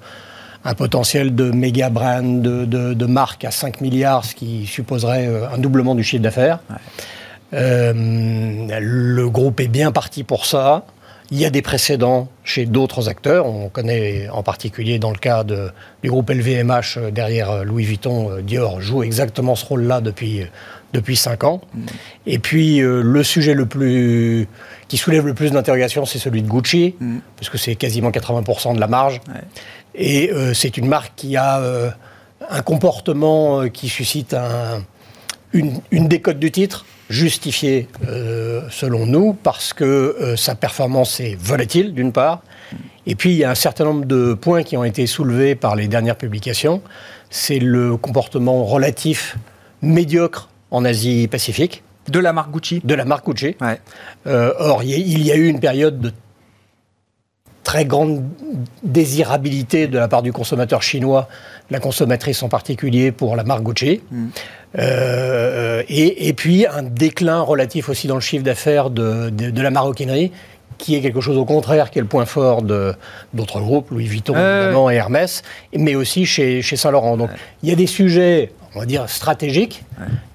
[0.65, 5.49] Un potentiel de méga brand, de, de, marque à 5 milliards, ce qui supposerait euh,
[5.49, 6.59] un doublement du chiffre d'affaires.
[7.53, 10.85] Euh, le groupe est bien parti pour ça.
[11.29, 13.45] Il y a des précédents chez d'autres acteurs.
[13.45, 18.41] On connaît en particulier dans le cas de, du groupe LVMH euh, derrière Louis Vuitton,
[18.41, 20.43] Dior joue exactement ce rôle-là depuis,
[20.93, 21.61] depuis 5 ans.
[21.73, 21.85] Mm.
[22.27, 24.47] Et puis le sujet le plus
[24.87, 27.17] qui soulève le plus d'interrogations, c'est celui de Gucci, mm.
[27.35, 29.21] parce que c'est quasiment 80% de la marge.
[29.97, 31.89] Et euh, c'est une marque qui a euh,
[32.49, 34.35] un comportement euh, qui suscite
[35.53, 37.87] une, une, décote du titre justifiée,
[38.69, 42.41] selon nous, parce que sa performance est volatile, d'une part.
[43.05, 45.77] Et puis, il y a un certain nombre de points qui ont été soulevés par
[45.77, 46.81] les dernières publications.
[47.29, 49.37] C'est le comportement relatif
[49.81, 51.83] médiocre en Asie-Pacifique.
[52.09, 53.55] De la marque Gucci De la marque Gucci.
[54.27, 56.13] Euh, or, il y a eu une période de
[57.67, 58.23] très grande
[58.81, 61.27] désirabilité de la part du consommateur chinois,
[61.69, 63.99] la consommatrice en particulier pour la marque Gucci.
[64.09, 64.27] Mm.
[64.79, 70.31] Euh, et, puis un déclin relatif aussi dans le chiffre d'affaires de, la maroquinerie,
[70.77, 74.89] qui est quelque chose au contraire qui est le point fort d'autres groupes, Louis Vuitton
[74.89, 75.41] et Hermès,
[75.75, 77.17] mais aussi chez, chez Saint-Laurent.
[77.17, 77.31] Donc
[77.63, 79.83] il y a des sujets on va dire, stratégiques,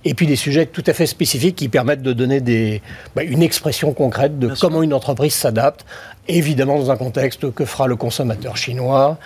[0.04, 2.82] et puis des sujets tout à fait spécifiques qui permettent de donner des,
[3.14, 5.86] bah, une expression concrète de comment une entreprise s'adapte,
[6.26, 9.16] évidemment dans un contexte que fera le consommateur chinois,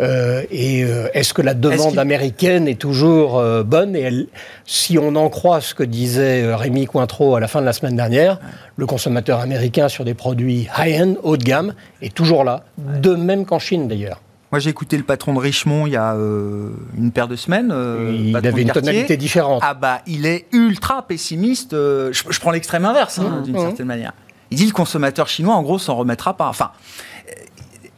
[0.00, 4.26] euh, et euh, est-ce que la demande américaine est toujours euh, bonne, et
[4.66, 7.94] si on en croit ce que disait Rémi Cointreau à la fin de la semaine
[7.94, 8.40] dernière,
[8.76, 13.46] le consommateur américain sur des produits high-end, haut de gamme, est toujours là, de même
[13.46, 14.20] qu'en Chine d'ailleurs.
[14.54, 17.72] Moi, j'ai écouté le patron de Richemont il y a euh, une paire de semaines.
[17.72, 19.60] Euh, il avait une tonalité différente.
[19.64, 21.72] Ah bah, il est ultra pessimiste.
[21.72, 23.58] Euh, je, prends l'extrême inverse, hein, mmh, d'une mmh.
[23.58, 24.12] certaine manière.
[24.52, 26.46] Il dit le consommateur chinois, en gros, s'en remettra pas.
[26.46, 26.70] Enfin,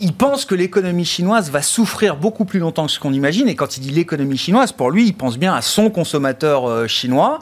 [0.01, 3.49] il pense que l'économie chinoise va souffrir beaucoup plus longtemps que ce qu'on imagine.
[3.49, 7.38] Et quand il dit l'économie chinoise, pour lui, il pense bien à son consommateur chinois.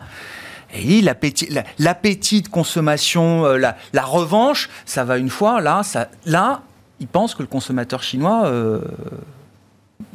[0.75, 5.61] Et l'appétit de consommation, la, la, revanche, ça va une fois.
[5.61, 6.63] Là, ça, là
[7.05, 8.81] il pense que le consommateur chinois euh,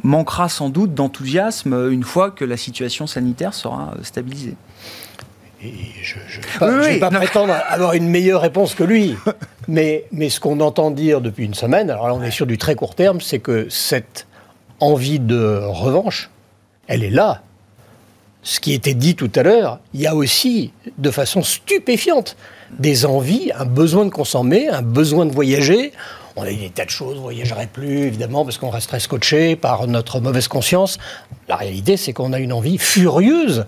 [0.02, 4.56] manquera sans doute d'enthousiasme une fois que la situation sanitaire sera euh, stabilisée.
[5.64, 5.72] Et
[6.02, 6.18] je
[6.66, 9.16] ne vais pas, prétendre avoir une meilleure réponse que lui.
[9.68, 12.58] mais, mais ce qu'on entend dire depuis une semaine, alors là on est sur du
[12.58, 14.26] très court terme, c'est que cette
[14.80, 16.32] envie de revanche,
[16.88, 17.44] elle est là.
[18.42, 22.36] Ce qui était dit tout à l'heure, il y a aussi, de façon stupéfiante,
[22.80, 25.92] des envies, un besoin de consommer, un besoin de voyager.
[26.40, 29.02] On a dit des tas de choses, on ne voyagerait plus, évidemment, parce qu'on resterait
[29.02, 30.98] scotché par notre mauvaise conscience.
[31.50, 33.66] La réalité, c'est qu'on a une envie furieuse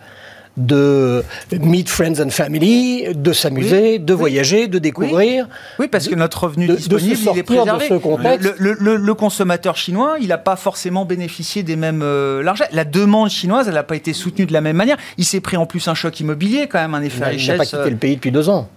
[0.56, 5.48] de meet friends and family, de s'amuser, de voyager, de découvrir.
[5.80, 7.90] Oui, parce que notre revenu disponible, il est préservé.
[7.90, 8.54] De ce contexte.
[8.58, 12.70] Le, consommateur chinois, il n'a pas forcément bénéficié des mêmes euh, largesses.
[12.72, 14.98] La demande chinoise, elle n'a pas été soutenue de la même manière.
[15.18, 17.48] Il s'est pris en plus un choc immobilier, quand même, un effet richesse.
[17.48, 18.70] Il n'a pas quitté le pays depuis deux ans.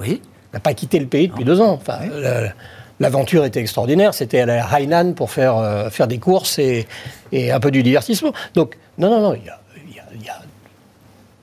[0.00, 0.22] Oui.
[0.52, 1.72] Il n'a pas quitté le pays depuis deux ans.
[1.72, 1.98] Enfin,
[3.00, 4.14] l'aventure était extraordinaire.
[4.14, 6.86] C'était à la Hainan pour faire, euh, faire des courses et,
[7.32, 8.32] et, un peu du divertissement.
[8.54, 9.58] Donc, non, non, non, il y a,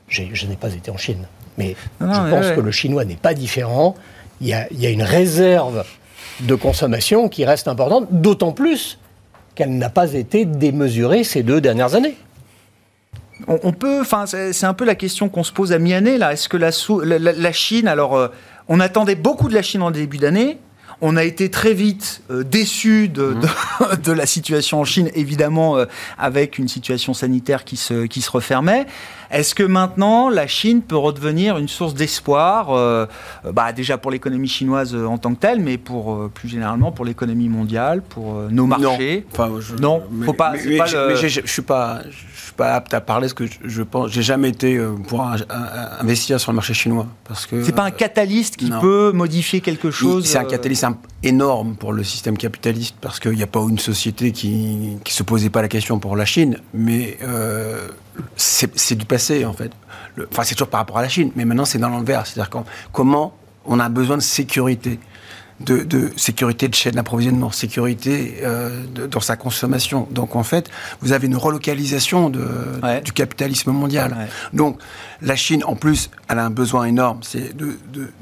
[0.10, 1.28] je n'ai pas été en Chine.
[1.58, 3.96] Mais je pense que le chinois n'est pas différent.
[4.42, 5.86] Il y, a, il y a une réserve
[6.42, 9.00] de consommation qui reste importante, d'autant plus
[9.56, 12.18] qu'elle n'a pas été démesurée ces deux dernières années.
[13.48, 16.32] On, peut, enfin, c'est un peu la question qu'on se pose à mi-année là.
[16.32, 16.70] Est-ce que la,
[17.04, 18.30] la, la, Chine, alors, euh,
[18.70, 20.58] on attendait beaucoup de la Chine en début d'année.
[21.02, 23.96] On a été très vite euh, déçus de, mmh.
[24.04, 25.86] de, la situation en Chine, évidemment, euh,
[26.18, 28.86] avec une situation sanitaire qui se, qui se refermait.
[29.32, 33.06] Est-ce que maintenant, la Chine peut redevenir une source d'espoir, euh,
[33.52, 37.50] bah, déjà pour l'économie chinoise en tant que telle, mais pour, plus généralement pour l'économie
[37.50, 39.26] mondiale, pour nos marchés?
[39.38, 40.54] Non, enfin, je, non faut pas.
[40.56, 42.02] je, suis pas
[42.56, 45.26] pas apte à parler, parce que je, pense, j'ai jamais été euh, pour
[46.00, 49.92] investir sur le marché chinois, parce que c'est pas un catalyste qui peut modifier quelque
[49.92, 50.26] chose.
[50.26, 50.86] C'est un euh, catalyste
[51.24, 55.24] énorme pour le système capitaliste, parce qu'il n'y a pas une société qui qui se
[55.24, 57.88] posait pas la question pour la Chine, mais euh,
[58.36, 59.72] c'est du passé en fait.
[60.32, 62.50] Enfin, c'est toujours par rapport à la Chine, mais maintenant c'est dans l'envers, c'est-à-dire
[62.92, 63.34] comment
[63.66, 65.00] on a besoin de sécurité.
[65.60, 70.08] de, sécurité de chaîne d'approvisionnement, sécurité euh, dans sa consommation.
[70.12, 70.70] Donc en fait,
[71.02, 72.46] vous avez une relocalisation de,
[73.04, 74.28] du capitalisme mondial.
[74.54, 74.80] Donc
[75.22, 77.78] la Chine, en plus, elle a un besoin énorme, c'est de,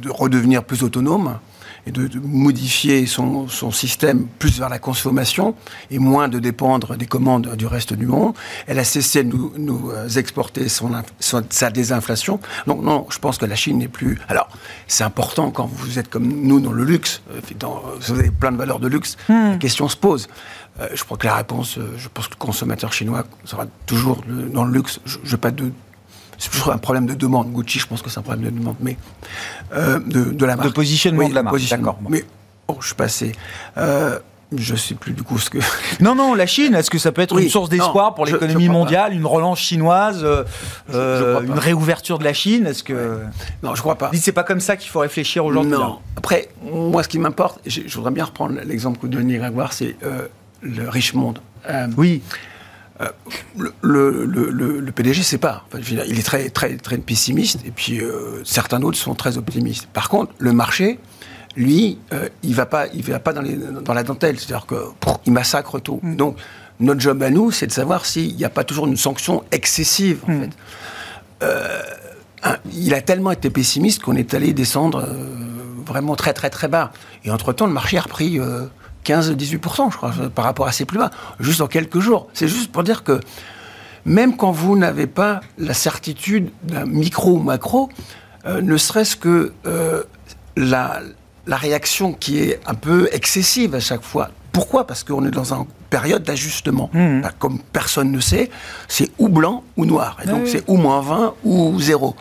[0.08, 1.40] redevenir plus autonome
[1.86, 5.56] et de, modifier son, son, système plus vers la consommation
[5.92, 8.34] et moins de dépendre des commandes du reste du monde.
[8.68, 12.40] Elle a cessé de nous, nous euh, exporter son, sa désinflation.
[12.68, 14.20] Donc non, je pense que la Chine n'est plus...
[14.30, 14.48] Alors,
[14.88, 18.52] c'est important quand vous êtes comme nous dans le luxe, euh, dans, vous avez plein
[18.52, 19.52] de valeurs de luxe, hmm.
[19.52, 20.28] la question se pose.
[20.80, 24.64] Euh, je crois que la réponse, je pense que le consommateur chinois sera toujours dans
[24.64, 25.00] le luxe.
[25.06, 25.72] Je n'ai pas de
[26.38, 27.52] c'est toujours un problème de demande.
[27.52, 28.98] Gucci, je pense que c'est un problème de demande, mais
[29.76, 30.70] euh, de, la marque.
[30.70, 31.70] De positionnement de la marque.
[31.70, 32.00] D'accord.
[32.10, 32.24] Mais
[32.68, 33.34] oh, je suis passé.
[33.78, 34.20] Euh,
[34.56, 35.58] je sais plus du coup ce que.
[36.00, 39.14] Non, non, la Chine, est-ce que ça peut être une source d'espoir pour l'économie mondiale,
[39.14, 40.24] une relance chinoise,
[40.94, 43.20] euh, une réouverture de la Chine Est-ce que.
[43.64, 44.12] Non, je crois pas.
[44.14, 45.72] C'est pas comme ça qu'il faut réfléchir aujourd'hui.
[45.72, 46.00] Non.
[46.16, 49.96] Après, moi, ce qui m'importe, je, voudrais bien reprendre l'exemple que vous donniez, Grégoire, c'est
[50.62, 51.40] le riche monde.
[51.98, 52.22] oui.
[53.02, 53.10] Euh,
[53.82, 55.66] le, le, le, PDG, c'est pas.
[55.90, 59.88] il est très, très, très pessimiste, et puis euh, certains d'autres sont très optimistes.
[59.88, 61.00] Par contre, le marché,
[61.56, 64.76] lui, euh, il va pas, il va pas dans, les, dans la dentelle, c'est-à-dire que
[65.26, 66.00] il massacre tout.
[66.04, 66.16] Mm.
[66.18, 66.38] Donc,
[66.80, 70.20] notre job à nous, c'est de savoir s'il n'y a pas toujours une sanction excessive.
[70.28, 70.42] En mm.
[71.42, 72.60] fait.
[72.74, 75.08] il a tellement été pessimiste qu'on est allé descendre
[75.86, 76.92] vraiment très très très bas.
[77.26, 78.40] Et entre-temps, le marché a repris
[79.06, 82.28] 15-18%, je crois, par rapport à ses plus bas, juste en quelques jours.
[82.34, 83.20] C'est juste pour dire que
[84.06, 87.90] même quand vous n'avez pas la certitude d'un micro ou macro,
[88.46, 90.04] euh, ne serait-ce que euh,
[90.56, 91.02] la,
[91.48, 94.30] réaction qui est un peu excessive à chaque fois.
[94.52, 94.86] Pourquoi?
[94.86, 96.90] Parce qu'on est dans une période d'ajustement.
[96.94, 97.22] Mmh.
[97.22, 98.50] Bah, comme personne ne sait,
[98.88, 100.18] c'est ou blanc ou noir.
[100.24, 102.16] Et donc c'est ou moins 20 ou zéro.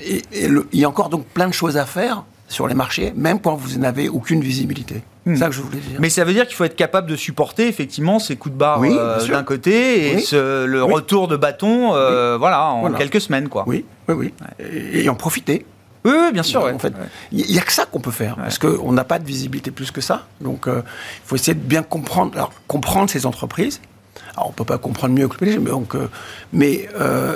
[0.00, 3.40] Et, il y a encore donc plein de choses à faire sur les marchés, même
[3.40, 5.02] quand vous n'avez aucune visibilité.
[5.24, 5.36] C'est hmm.
[5.36, 5.98] ça que je voulais dire.
[6.00, 8.80] Mais ça veut dire qu'il faut être capable de supporter effectivement ces coups de barre
[8.82, 13.64] euh, d'un côté et le retour de bâton, euh, voilà, en quelques semaines, quoi.
[13.66, 14.34] Oui, oui, oui.
[14.92, 15.66] Et, en profiter.
[16.04, 16.62] Oui, bien sûr.
[16.62, 16.92] En fait,
[17.32, 19.90] il n'y a que ça qu'on peut faire, parce qu'on n'a pas de visibilité plus
[19.90, 20.26] que ça.
[20.40, 20.82] Donc, euh,
[21.24, 23.80] il faut essayer de bien comprendre, alors, comprendre ces entreprises.
[24.36, 25.96] Alors, on ne peut pas comprendre mieux que le PDG, mais, donc,
[26.52, 26.88] mais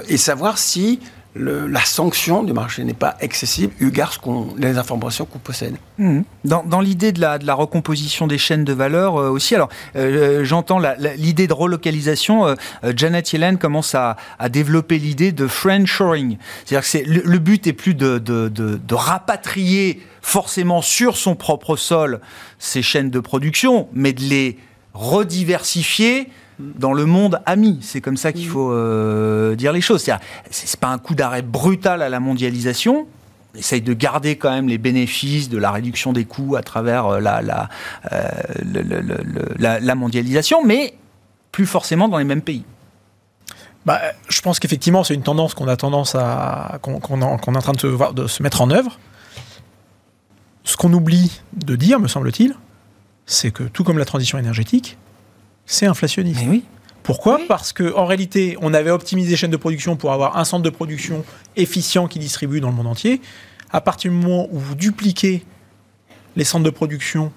[0.09, 1.01] et savoir si
[1.37, 4.21] la sanction du marché n'est pas excessive, eu égard
[4.57, 5.77] les informations qu'on possède.
[5.99, 6.23] Mmh.
[6.45, 10.43] Dans, l'idée de la, de la, recomposition des chaînes de valeur euh, aussi, alors euh,
[10.45, 10.81] j'entends
[11.17, 12.47] l'idée de relocalisation.
[12.47, 12.55] Euh,
[12.97, 14.17] Janet Yellen commence à,
[14.51, 16.37] développer l'idée de friendshoring.
[16.65, 21.77] C'est-à-dire que le, le, but est plus de, de, de rapatrier forcément sur son propre
[21.77, 22.21] sol
[22.59, 24.59] ces chaînes de production, mais de les
[24.95, 26.29] rediversifier
[26.79, 27.79] dans le monde ami.
[27.83, 30.09] C'est comme ça qu'il faut euh, dire les choses.
[30.51, 33.07] C'est pas un coup d'arrêt brutal à la mondialisation.
[33.55, 37.07] On essaye de garder quand même les bénéfices de la réduction des coûts à travers
[37.07, 37.69] euh, la, la,
[38.13, 38.29] euh,
[39.59, 40.95] la, mondialisation, mais
[41.51, 42.65] plus forcément dans les mêmes pays.
[43.87, 47.73] Bah, je pense qu'effectivement, c'est une tendance qu'on a tendance à qu'on est en train
[47.73, 48.99] de se, de se mettre en œuvre.
[50.65, 52.55] Ce qu'on oublie de dire, me semble-t-il,
[53.27, 54.99] c'est que tout comme la transition énergétique,
[55.71, 56.43] c'est inflationniste.
[56.47, 56.65] oui.
[57.03, 60.63] Pourquoi Parce qu'en réalité, on avait optimisé les chaînes de production pour avoir un centre
[60.63, 61.25] de production
[61.57, 63.23] efficient qui distribue dans le monde entier.
[63.71, 65.45] À partir du moment où vous dupliquez
[66.37, 67.33] les centres de production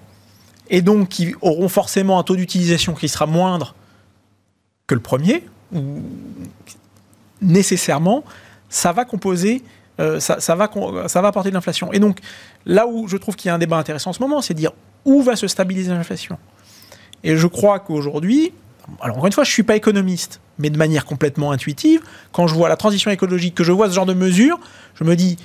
[0.68, 3.74] et donc qui auront forcément un taux d'utilisation qui sera moindre
[4.86, 6.02] que le premier, ou
[7.40, 8.22] nécessairement,
[8.68, 9.62] ça va composer,
[9.98, 10.70] euh, ça, va,
[11.08, 11.92] ça va apporter de l'inflation.
[11.92, 12.18] Et donc,
[12.66, 14.58] là où je trouve qu'il y a un débat intéressant en ce moment, c'est de
[14.58, 14.72] dire
[15.04, 16.38] où va se stabiliser l'inflation?
[17.24, 18.52] Et je crois qu'aujourd'hui,
[19.00, 22.46] alors encore une fois, je ne suis pas économiste, mais de manière complètement intuitive, quand
[22.46, 24.60] je vois la transition écologique, que je vois ce genre de mesures,
[24.94, 25.38] je me dis,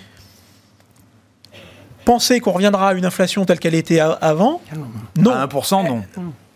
[2.05, 4.61] penser qu'on reviendra à une inflation telle qu'elle était avant,
[5.17, 5.31] non.
[5.31, 6.03] À 1%, non.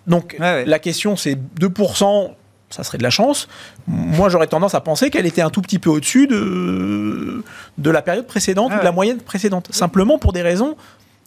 [0.08, 2.32] Donc la question c'est 2%,
[2.70, 3.48] ça serait de la chance.
[3.88, 7.44] Moi j'aurais tendance à penser qu'elle était un tout petit peu au-dessus de,
[7.78, 9.70] de la période précédente, de la moyenne précédente.
[9.72, 10.76] Simplement pour des raisons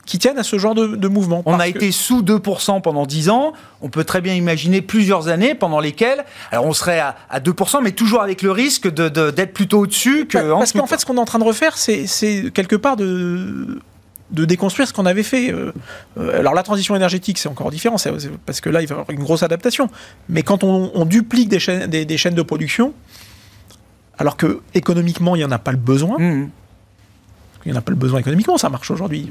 [0.07, 1.43] qui tiennent à ce genre de, mouvement.
[1.47, 3.53] On a été sous 2% pendant 10 ans.
[3.83, 7.91] On peut très bien imaginer plusieurs années pendent lesquelles, alors on serait à, 2%, mais
[7.91, 10.39] toujours avec le risque d'être de, plutôt au-dessus que.
[10.39, 12.07] Parce qu'en fait, ce qu'on est en train de refaire, c'est
[12.55, 13.81] quelque part de
[14.33, 15.53] de déconstruire ce qu'on avait fait.
[15.53, 15.73] Euh,
[16.19, 17.97] euh, alors la transition énergétique, c'est encore différent,
[18.45, 19.89] parce que là, il va y avoir une grosse adaptation.
[20.29, 22.93] Mais quand on, duplique des chaînes, des, chaînes, de production,
[24.19, 26.51] alors que économiquement, il n'y en a pas le besoin, mmh
[27.67, 29.29] il n'y en a pas le besoin économiquement, ça marche aujourd'hui.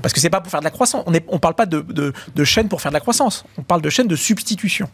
[0.00, 1.04] Parce que c'est pas pour faire de la croissance.
[1.06, 3.44] On ne parle pas de, de, chaîne pour faire de la croissance.
[3.58, 4.88] On parle de chaîne de substitution.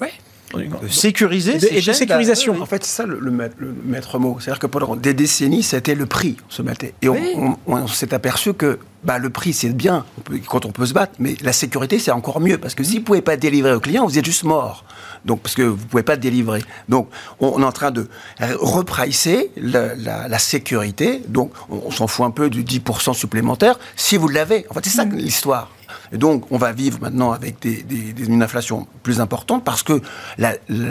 [0.00, 0.12] Ouais.
[0.54, 2.60] De sécuriser et de, ces et de sécurisation.
[2.60, 4.38] En fait, c'est ça le, le ma- le maître mot.
[4.40, 6.94] C'est-à-dire que pendant des décennies, c'était le prix, on se battait.
[7.02, 7.34] Et on, Oui.
[7.36, 10.86] on- on s'est aperçu que bah, le prix, c'est bien on peut- quand on peut
[10.86, 12.58] se battre, mais la sécurité, c'est encore mieux.
[12.58, 14.84] Parce que si vous ne pouvez pas délivrer au client, vous êtes juste mort.
[15.24, 16.62] Donc, parce que vous ne pouvez pas délivrer.
[16.88, 17.08] Donc,
[17.40, 18.08] on, on est en train de
[18.40, 21.22] repricer la, la- la sécurité.
[21.28, 24.66] Donc, on, on s'en fout un peu du 10% supplémentaire, si vous l'avez.
[24.70, 25.16] En fait, c'est ça Mm.
[25.16, 25.70] l'histoire.
[26.12, 29.82] Et donc, on va vivre maintenant avec des, des- des- une inflation plus importante parce
[29.82, 30.00] que
[30.38, 30.88] la, la,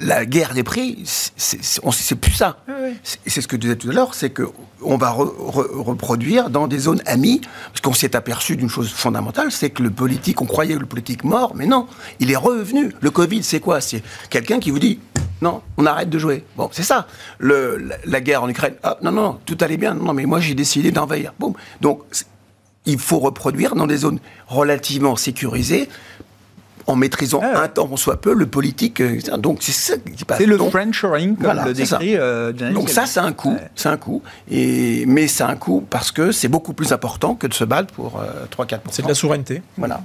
[0.00, 1.60] la guerre des prix, c'est-
[2.20, 2.58] plus ça.
[3.02, 4.44] C'est c'est ce que je disais tout à l'heure, c'est que
[4.82, 7.40] on va re- re- reproduire dans des zones amies,
[7.72, 11.24] parce qu'on s'est aperçu d'une chose fondamentale, c'est que le politique, on croyait le politique
[11.24, 11.86] mort, mais non,
[12.20, 12.92] il est revenu.
[13.00, 13.80] Le Covid, c'est quoi?
[13.80, 14.98] C'est quelqu'un qui vous dit
[15.42, 16.44] non, on arrête de jouer.
[16.56, 17.06] Bon, c'est ça.
[17.38, 19.92] Le, la, la guerre en Ukraine, ah, non, non, non, tout allait bien.
[19.94, 21.34] Non, mais moi j'ai décidé d'envahir.
[21.38, 21.52] Boum.
[21.82, 22.00] Donc,
[22.86, 24.18] il faut reproduire dans des zones
[24.48, 25.88] relativement sécurisées,
[26.88, 27.64] en maîtrisant Ah ouais.
[27.64, 29.00] un temps soit peu le politique.
[29.00, 29.18] euh.
[29.38, 30.38] Donc c'est ça qui passe.
[30.38, 31.98] C'est le Donc, comme Voilà, le ça.
[32.00, 33.68] euh, donc ça, c'est un coût, Ouais.
[33.74, 37.48] c'est un coût, et mais c'est un coût parce que c'est beaucoup plus important que
[37.48, 38.78] de se battre pour euh, 3-4%.
[38.92, 39.62] C'est de la souveraineté.
[39.76, 40.00] Voilà.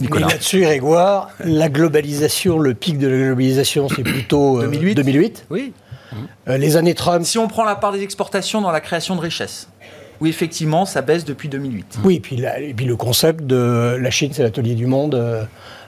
[0.00, 4.94] Mais là-dessus, Grégoire, la globalisation, le pic de la globalisation, c'est plutôt euh, 2008.
[4.94, 5.46] 2008.
[5.50, 5.72] Oui.
[6.48, 9.20] Euh, les années Trump, Si on prend la part des exportations dans la création de
[9.20, 9.68] richesses,
[10.20, 11.98] oui, effectivement, ça baisse depuis 2008.
[12.04, 15.14] oui, et puis, la- et puis le concept de la Chine, c'est l'atelier du monde.
[15.14, 15.44] euh,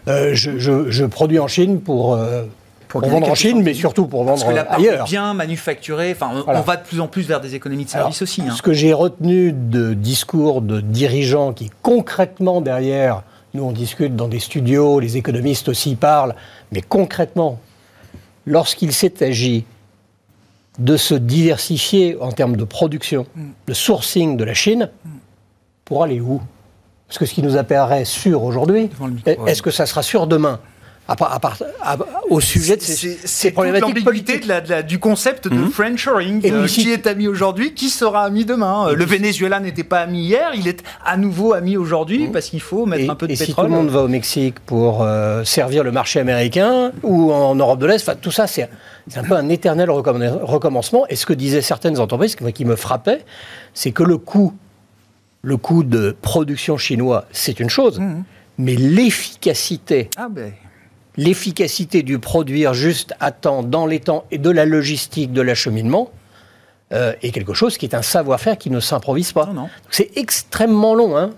[0.08, 2.42] euh, je, je- je produis en Chine pour, euh,
[2.88, 5.04] pour, vendre en Chine, mais surtout pour Parce vendre que la part ailleurs.
[5.06, 6.60] bien manufacturée, enfin, on- Voilà.
[6.60, 8.42] on va de plus en plus vers des économies de service Alors, aussi.
[8.42, 8.54] hein.
[8.56, 13.22] Ce que j'ai retenu de discours de dirigeants qui concrètement derrière,
[13.54, 16.34] nous on discute dans des studios, les économistes aussi parlent,
[16.72, 17.58] mais concrètement,
[18.46, 19.64] lorsqu'il s'est agi
[20.78, 23.26] de se diversifier en termes de production,
[23.66, 24.90] de sourcing de la Chine,
[25.84, 26.40] pour aller où?
[27.08, 28.90] Parce que ce qui nous apparaît sûr aujourd'hui,
[29.46, 30.60] est-ce que ça sera sûr demain?
[31.08, 31.96] À part- à part- à-
[32.30, 34.42] au sujet de ces, ces problématiques l'ambiguïté politiques.
[34.42, 36.44] de la- de la- du concept de Frenchoring.
[36.44, 39.60] Et euh, puis si- qui est ami aujourd'hui, qui sera ami demain Euh, Le Venezuela
[39.60, 43.08] n'était pas ami hier, il est à nouveau ami aujourd'hui parce qu'il faut mettre Et,
[43.08, 43.66] un peu de et si tout pétrole.
[43.66, 47.86] le monde va au Mexique pour euh, servir le marché américain ou en Europe de
[47.86, 48.68] l'Est, tout ça, c'est
[49.08, 51.06] c'est un peu un éternel recomm- recommencement.
[51.08, 53.24] Et ce que disaient certaines entreprises, qui me frappait,
[53.74, 54.52] c'est que le coût,
[55.42, 58.24] le coût de production chinois, c'est une chose, Mhm.
[58.58, 60.52] mais l'efficacité, Ah ben,
[61.16, 66.10] l'efficacité du produire juste à temps, dans les temps, et de la logistique, de l'acheminement,
[66.92, 69.48] euh, est quelque chose qui est un savoir-faire qui ne s'improvise pas.
[69.90, 71.30] C'est extrêmement long, hein.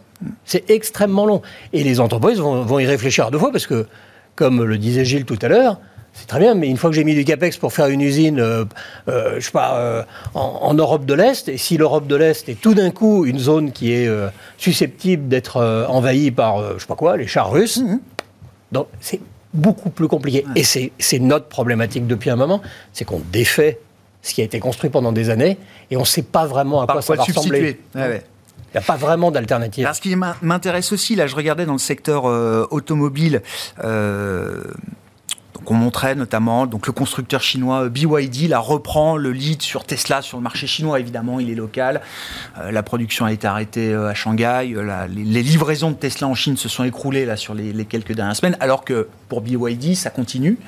[0.44, 1.42] C'est extrêmement long.
[1.72, 3.86] Et les entreprises vont, vont y réfléchir à deux fois parce que,
[4.34, 5.78] comme le disait Gilles tout à l'heure,
[6.18, 8.40] c'est très bien, mais une fois que j'ai mis du capex pour faire une usine,
[8.40, 8.64] euh,
[9.08, 10.02] euh, je sais pas, euh,
[10.34, 13.38] en, en Europe de l'Est, et si l'Europe de l'Est est tout d'un coup une
[13.38, 14.10] zone qui est
[14.56, 17.80] susceptible d'être envahie par, je sais pas quoi, les chars russes,
[18.72, 19.20] donc c'est
[19.58, 20.44] beaucoup plus compliqué.
[20.56, 23.80] Et c'est notre problématique depuis un moment, c'est qu'on défait
[24.22, 25.58] ce qui a été construit pendant des années
[25.90, 27.58] et on ne sait pas vraiment à par quoi ça va le ressembler.
[27.60, 28.22] substituer Ouais, ouais.
[28.74, 29.84] Il n'y a pas vraiment d'alternative.
[29.86, 33.42] Alors, ce qui m'in- m'intéresse aussi, là, je regardais dans le secteur euh, automobile.
[33.84, 34.64] euh,
[35.58, 36.66] donc on montrait notamment.
[36.66, 40.66] Donc le constructeur chinois euh, BYD là reprend le lead sur Tesla sur le marché
[40.66, 42.00] chinois évidemment il est local.
[42.58, 44.72] Euh, la production a été arrêtée euh, à Shanghai.
[44.76, 48.36] La- les, livraisons de Tesla en Chine se sont écroulées là sur les, quelques dernières
[48.36, 50.58] semaines alors que pour BYD ça continue.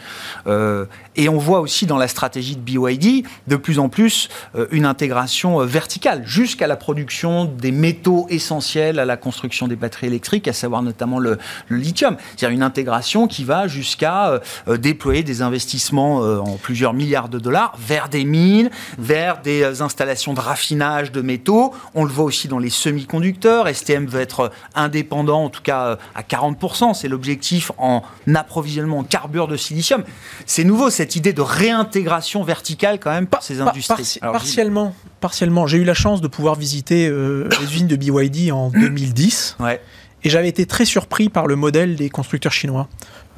[1.16, 4.28] Et on voit aussi dans la stratégie de BYD de plus en plus
[4.70, 10.48] une intégration verticale jusqu'à la production des métaux essentiels à la construction des batteries électriques,
[10.48, 11.38] à savoir notamment le,
[11.68, 12.16] le lithium.
[12.36, 17.38] C'est-à-dire une intégration qui va jusqu'à euh, déployer des investissements euh, en plusieurs milliards de
[17.38, 21.72] dollars vers des mines, vers des euh, installations de raffinage de métaux.
[21.94, 23.68] On le voit aussi dans les semi-conducteurs.
[23.72, 26.94] STM veut être euh, indépendant, en tout cas à 40%.
[26.94, 28.02] C'est l'objectif en
[28.34, 30.02] approvisionnement en carbure de silicium.
[30.44, 34.18] C'est nouveau cette idée de réintégration verticale quand même par ces Par- industries.
[34.22, 35.66] Alors, partiellement, partiellement.
[35.68, 39.56] J'ai eu la chance de pouvoir visiter euh, les usines de BYD en 2010.
[39.60, 39.80] Ouais.
[40.22, 42.88] Et j'avais été très surpris par le modèle des constructeurs chinois.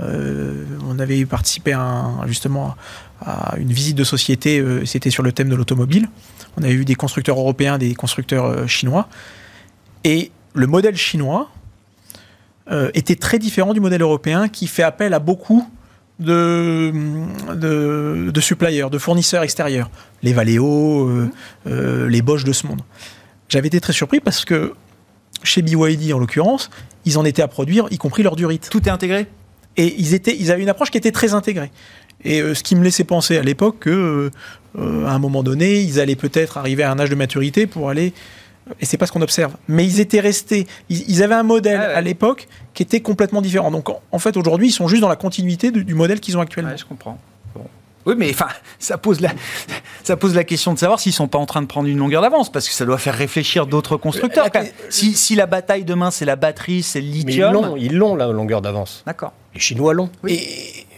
[0.00, 2.74] Euh, on avait participé à justement
[3.24, 6.08] à une visite de société, euh, c'était sur le thème de l'automobile.
[6.56, 9.08] On avait vu des constructeurs européens, des constructeurs euh, chinois.
[10.02, 11.50] Et le modèle chinois
[12.94, 15.68] était très différent du modèle européen qui fait appel à beaucoup
[16.20, 16.92] de,
[17.54, 19.90] de, de suppliers, de fournisseurs extérieurs.
[20.22, 21.28] Les Valeo,
[21.66, 22.80] les Bosch de ce monde.
[23.48, 24.72] J'avais été très surpris parce que
[25.44, 26.70] chez BYD en l'occurrence,
[27.04, 28.68] ils en étaient à produire, y compris leur durite.
[28.70, 29.26] Tout est intégré
[29.76, 31.70] Et ils, étaient, ils avaient une approche qui était très intégrée.
[32.24, 34.30] Et euh, ce qui me laissait penser à l'époque que, euh,
[34.78, 37.90] euh, à un moment donné, ils allaient peut-être arriver à un âge de maturité pour
[37.90, 38.12] aller
[38.80, 39.54] Et c'est pas ce qu'on observe.
[39.68, 43.70] Mais ils étaient restés, ils, avaient un modèle à l'époque qui était complètement différent.
[43.70, 46.76] Donc en, fait, aujourd'hui, ils sont juste dans la continuité du, modèle qu'ils ont actuellement.
[46.76, 47.18] je comprends.
[48.06, 48.48] Oui, mais enfin,
[48.78, 49.30] ça pose la,
[50.02, 52.22] ça pose la question de savoir s'ils sont pas en train de prendre une longueur
[52.22, 54.46] d'avance, parce que ça doit faire réfléchir d'autres constructeurs.
[54.90, 57.74] si, si, la bataille demain, c'est la batterie, c'est le lithium.
[57.74, 59.02] Mais ils l'ont, la longueur d'avance.
[59.06, 59.32] D'accord.
[59.54, 60.10] Les Chinois l'ont.
[60.26, 60.40] Et,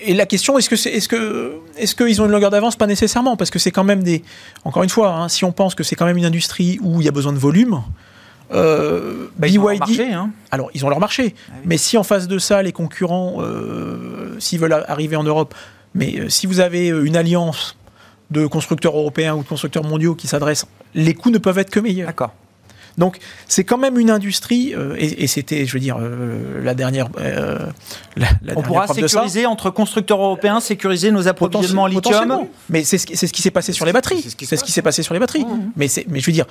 [0.02, 2.76] et, la question, est-ce que c'est, est-ce que, est-ce qu'ils ont une longueur d'avance?
[2.76, 4.22] Pas nécessairement, parce que c'est quand même des.
[4.64, 7.04] Encore une fois, hein, si on pense que c'est quand même une industrie où il
[7.04, 7.82] y a besoin de volume.
[8.52, 10.30] Euh, bah, ils ont leur marché, hein.
[10.50, 14.36] alors ils ont leur marché, ah mais si en face de ça les concurrents, euh,
[14.38, 15.54] s'ils veulent arriver en Europe,
[15.94, 17.76] mais euh, si vous avez euh, une alliance
[18.30, 21.80] de constructeurs européens ou de constructeurs mondiaux qui s'adressent, les coûts ne peuvent être que
[21.80, 22.08] meilleurs.
[22.08, 22.32] D'accord.
[22.96, 23.18] Donc
[23.48, 27.08] c'est quand même une industrie, euh, et, c'était, je veux dire, la dernière.
[28.54, 32.46] On pourra sécuriser entre constructeurs européens, sécuriser nos approvisionnements en lithium.
[32.70, 34.22] Mais c'est ce, ce, qui s'est passé sur les batteries.
[34.22, 35.44] C'est ce qui s'est passé sur les batteries.
[35.76, 36.46] Mais, mais je veux dire,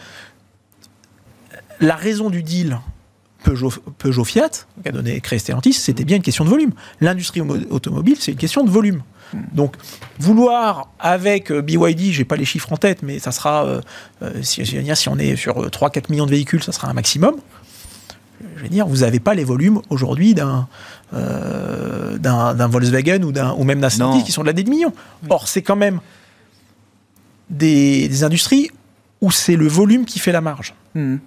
[1.80, 2.78] la raison du deal
[3.44, 4.50] Peugeot, Peugeot Fiat,
[4.82, 6.72] qui a donné créé Stellantis, c'était bien une question de volume.
[7.02, 9.04] L'industrie automobile, c'est une question de volume.
[9.54, 9.76] Donc,
[10.20, 13.82] vouloir avec euh, BYD, j'ai pas les chiffres en tête, mais ça sera, euh,
[14.22, 17.36] euh, si, si, on est sur 3-4 millions de véhicules, ça sera un maximum.
[18.58, 20.68] Je veux dire, vous n'avez pas les volumes aujourd'hui d'un
[21.12, 24.94] d'un Volkswagen ou, ou même d'un Stellantis qui sont de la des millions.
[25.30, 26.00] Or, c'est quand même
[27.50, 28.72] des, industries
[29.22, 30.74] où c'est le volume qui fait la marge.
[30.96, 31.18] Mmh.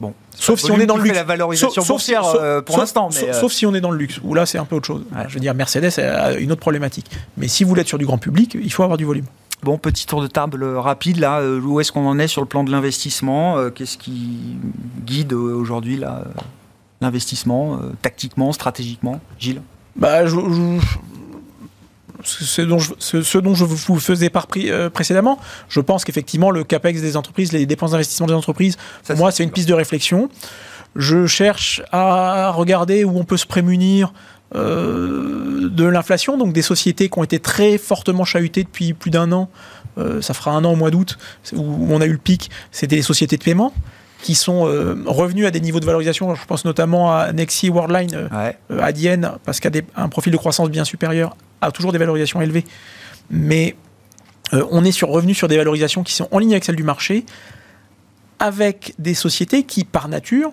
[0.00, 1.16] Bon, sauf si on est dans le luxe.
[1.16, 3.08] la valorisation sauf, boursière euh, pour l'instant.
[3.22, 5.04] Euh, sauf, si on est dans le luxe, où là c'est un peu autre chose.
[5.28, 7.10] Je veux dire, Mercedes a une autre problématique.
[7.36, 9.24] Mais si vous voulez être sur du grand public, il faut avoir du volume.
[9.62, 11.40] Bon, petit tour de table rapide là.
[11.40, 14.58] Euh, où est-ce qu'on en est sur le plan de l'investissement Qu'est-ce qui
[15.06, 16.00] guide aujourd'hui
[17.00, 19.20] l'investissement, tactiquement, stratégiquement?
[19.38, 19.62] Gilles?
[19.96, 20.36] Bah, je,
[22.26, 26.64] ce dont je, ce, dont je vous faisais part euh, précédemment, je pense qu'effectivement, le
[26.64, 30.28] CAPEX des entreprises, les dépenses d'investissement des entreprises, pour moi, c'est une piste de réflexion.
[30.94, 34.12] Je cherche à regarder où on peut se prémunir
[34.54, 39.32] euh, de l'inflation, donc des sociétés qui ont été très fortement chahutées depuis plus d'un
[39.32, 39.50] an.
[39.98, 41.18] Euh, ça fera un an au mois d'août
[41.52, 42.50] où on a eu le pic.
[42.70, 43.72] C'était les sociétés de paiement
[44.22, 44.62] qui sont
[45.06, 46.34] revenus à des niveaux de valorisation.
[46.34, 48.28] Je pense notamment à Nexi Worldline,
[48.80, 52.40] à Dienne, parce qu'elle a un profil de croissance bien supérieur a toujours des valorisations
[52.40, 52.64] élevées,
[53.30, 53.76] mais
[54.54, 56.82] euh, on est sur, revenu sur des valorisations qui sont en ligne avec celles du
[56.82, 57.24] marché,
[58.38, 60.52] avec des sociétés qui, par nature,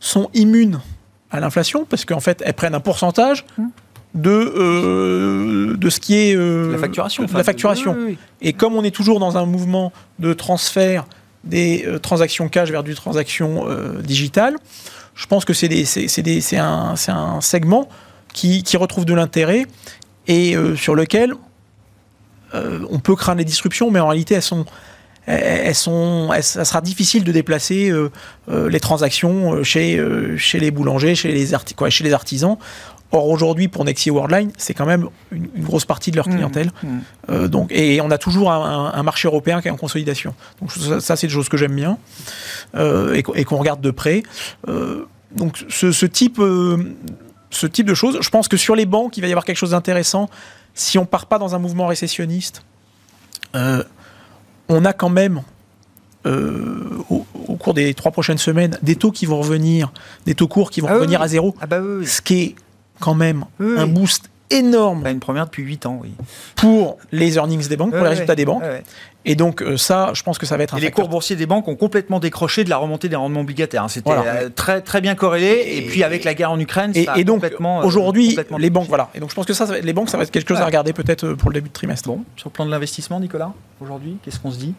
[0.00, 0.80] sont immunes
[1.30, 3.44] à l'inflation, parce qu'en fait, elles prennent un pourcentage
[4.14, 7.26] de, euh, de ce qui est euh, la facturation.
[7.32, 7.96] la facturation.
[8.40, 11.06] Et comme on est toujours dans un mouvement de transfert
[11.44, 13.66] des transactions cash vers du transaction
[14.02, 14.56] digitale,
[15.14, 17.88] je pense que c'est un, un, segment
[18.32, 19.66] qui, qui retrouve de l'intérêt
[20.28, 21.32] et euh, sur lequel
[22.54, 24.64] euh, on peut craindre les disruptions, mais en réalité, elles sont,
[25.26, 28.10] elles sont, ça sera difficile de déplacer euh,
[28.68, 30.02] les transactions chez,
[30.36, 32.56] chez les boulangers, chez les, quoi, chez les artisans.
[33.10, 36.70] Or aujourd'hui, pour Nexi Worldline, c'est quand même une, grosse partie de leur mmh, clientèle.
[36.82, 37.46] Mmh.
[37.48, 40.34] donc, et on a toujours un, marché européen qui est en consolidation.
[40.60, 41.96] Donc ça, c'est des choses que j'aime bien
[42.76, 44.22] et, qu'on regarde de près.
[44.66, 46.38] donc ce, ce type
[47.50, 48.18] ce type de choses.
[48.20, 50.28] Je pense que sur les banques, il va y avoir quelque chose d'intéressant.
[50.74, 52.62] Si on part pas dans un mouvement récessionniste,
[53.54, 53.82] euh,
[54.68, 55.42] on a quand même,
[56.26, 57.24] euh, au,
[57.56, 59.92] cours des trois prochaines semaines, des taux qui vont revenir,
[60.26, 61.54] des taux courts qui vont ah revenir à zéro.
[61.60, 62.54] Ah bah ce qui est
[63.00, 65.06] quand même un boost énorme.
[65.06, 66.10] Une première depuis 8 ans, oui.
[66.56, 68.62] Pour les earnings des banques, pour les résultats des banques.
[69.24, 71.36] Et donc euh, ça, je pense que ça va être un et Les cours boursiers
[71.36, 73.84] des banques ont complètement décroché de la remontée des rendements obligataires.
[73.84, 73.88] Hein.
[73.88, 75.64] C'était euh, très très bien corrélé.
[75.76, 77.50] Et, puis avec la guerre en Ukraine, et, ça a et donc euh,
[77.82, 79.10] aujourd'hui, les banques, voilà.
[79.14, 80.92] Et donc je pense que ça, les banques, ça va être quelque chose à regarder
[80.92, 82.08] peut-être pour le début de trimestre.
[82.08, 84.74] Bon, sur le plan de l'investissement, Nicolas, aujourd'hui, qu'est-ce qu'on se dit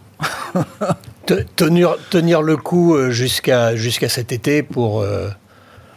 [1.55, 5.05] tenir, tenir le coup jusqu'à jusqu'à cet été pour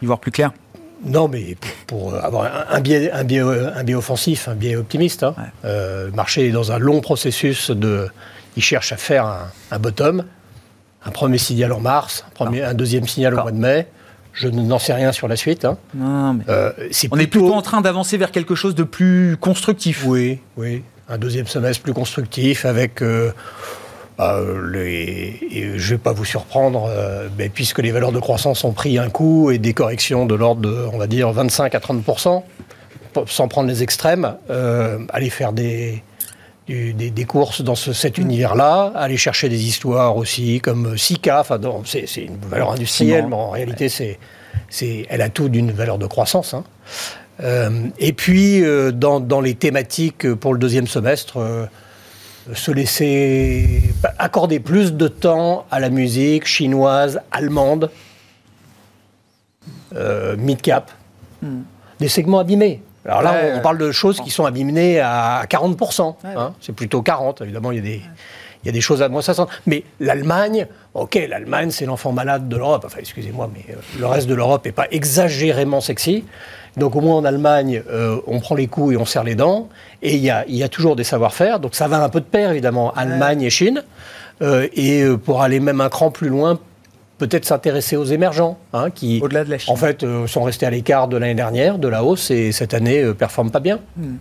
[0.01, 0.51] y voir plus clair.
[1.05, 5.23] Non, mais pour, avoir un biais, un, biais, un biais offensif, un biais optimiste.
[5.23, 5.35] Hein.
[5.63, 8.07] le marché est dans un long processus de,
[8.55, 10.23] il cherche à faire un, bottom,
[11.05, 13.87] un premier signal en mars, un, premier, un deuxième signal au mois de mai.
[14.33, 15.65] Je n'en sais rien sur la suite.
[15.65, 15.77] Hein.
[16.49, 16.71] Euh,
[17.11, 20.05] on est plutôt en train d'avancer vers quelque chose de plus constructif.
[20.05, 20.83] Oui, oui.
[21.07, 23.01] Un deuxième semestre plus constructif avec.
[23.01, 23.31] Euh,
[24.17, 24.39] bah,
[24.71, 28.73] les, je ne vais pas vous surprendre, euh, mais puisque les valeurs de croissance ont
[28.73, 32.43] pris un coup et des corrections de l'ordre de, on va dire, 25 à 30%
[33.27, 36.01] sans prendre les extrêmes, aller faire des,
[36.67, 41.43] des, courses dans cet univers-là, aller chercher des histoires aussi comme Sika.
[41.85, 44.17] C'est une valeur industrielle, mais en réalité, c'est,
[45.09, 46.53] elle a tout d'une valeur de croissance.
[46.53, 46.63] Hein.
[47.41, 51.65] Euh, et puis, euh, dans, les thématiques pour le deuxième semestre, euh,
[52.53, 53.81] se laisser
[54.19, 57.89] accorder plus de temps à la musique chinoise, allemande,
[59.95, 60.91] euh, mid-cap,
[61.41, 61.61] hmm.
[61.99, 62.81] des segments abîmés.
[63.05, 66.15] Alors là, on, parle de choses qui sont abîmées à 40%.
[66.23, 66.53] Hein.
[66.61, 67.41] C'est plutôt 40.
[67.41, 68.01] Évidemment, il y a des,
[68.63, 69.49] il y a des choses à moins 60.
[69.65, 72.83] Mais l'Allemagne, ok, l'Allemagne, c'est l'enfant malade de l'Europe.
[72.85, 76.23] Enfin, excusez-moi, mais euh, le reste de l'Europe n'est pas exagérément sexy.
[76.77, 79.69] Donc au moins en Allemagne, euh, on prend les coups et on serre les dents.
[80.01, 81.59] Et il y a, y a, toujours des savoir-faire.
[81.59, 83.83] Donc ça va un peu de pair, évidemment, Allemagne et Chine.
[84.41, 86.59] Euh, et pour aller même un cran plus loin,
[87.19, 89.73] peut-être s'intéresser aux émergents, hein, qui, Au-delà de la Chine.
[89.73, 93.03] en fait, sont restés à l'écart de l'année dernière, de la hausse, et cette année
[93.03, 93.79] ne performent pas bien.
[93.95, 94.15] Hmm.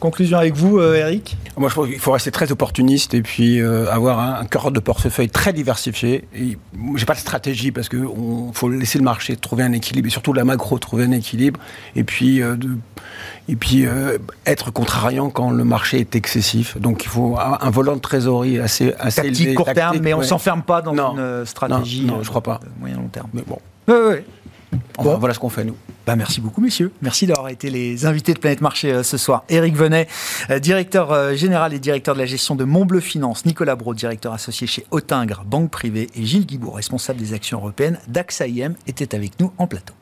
[0.00, 3.60] Conclusion avec vous, euh, Eric Moi, je trouve qu'il faut rester très opportuniste et puis
[3.60, 6.24] euh, avoir un, un de portefeuille très diversifié.
[6.34, 8.06] J'ai pas de stratégie parce qu'il
[8.52, 11.58] faut laisser le marché trouver un équilibre et surtout la macro trouver un équilibre
[11.94, 12.76] et puis euh, de,
[13.48, 13.86] et puis
[14.44, 16.76] être contrariant quand le marché est excessif.
[16.78, 20.62] Donc il faut un, volant de trésorerie assez assez tactique court terme, mais on s'enferme
[20.62, 22.04] pas dans une stratégie.
[22.04, 22.60] Non, je crois pas.
[22.78, 23.28] moyen long terme.
[23.32, 23.60] Mais bon.
[23.88, 24.16] Oui, oui
[24.98, 25.76] voilà ce qu'on fait, nous.
[26.06, 26.92] Bah, merci beaucoup, messieurs.
[27.02, 29.44] Merci d'avoir été les invités de Planète Marché euh, ce soir.
[29.48, 30.06] Éric Venet,
[30.50, 33.44] euh, directeur euh, général et directeur de la gestion de Montbleu Finance.
[33.44, 36.08] Nicolas Brault, directeur associé chez Autingre, banque privée.
[36.14, 39.94] Et Gilles Guibourg, responsable des actions européennes d'AXA IM, étaient avec nous en plateau.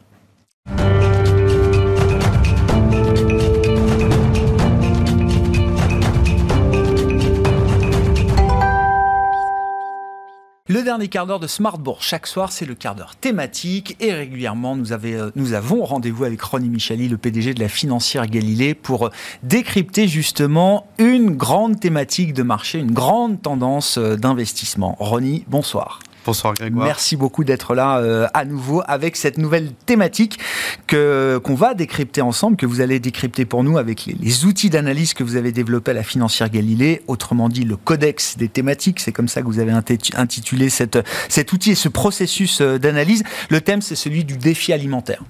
[10.84, 14.92] Dernier quart d'heure de Smartbourg, chaque soir, c'est le quart d'heure thématique et régulièrement, nous,
[14.92, 19.10] euh, avons rendez-vous avec Ronnie Michali, le PDG de la financière Galilée, pour
[19.42, 24.96] décrypter justement une grande thématique de marché, une grande tendance euh, d'investissement.
[25.00, 26.00] Ronnie, bonsoir.
[26.24, 26.86] Bonsoir Grégoire.
[26.86, 30.38] Merci beaucoup d'être là euh, à nouveau avec cette nouvelle thématique
[30.86, 35.12] que qu'on va décrypter ensemble, que vous allez décrypter pour nous avec les, outils d'analyse
[35.12, 39.12] que vous avez développés à la financière Galilée, autrement dit le codex des thématiques, c'est
[39.12, 40.98] comme ça que vous avez intitulé cette,
[41.28, 43.22] cet outil et ce processus euh, d'analyse.
[43.50, 45.22] Le thème, c'est celui du défi alimentaire,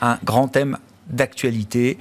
[0.00, 0.78] un grand thème
[1.08, 1.98] d'actualité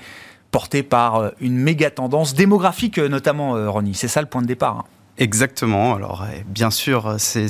[0.52, 3.96] porté par euh, une méga tendance démographique notamment, Ronnie.
[3.96, 4.78] C'est ça le point de départ.
[4.80, 4.86] Hein.
[5.18, 5.96] Exactement.
[5.96, 7.48] Alors, bien sûr, c'est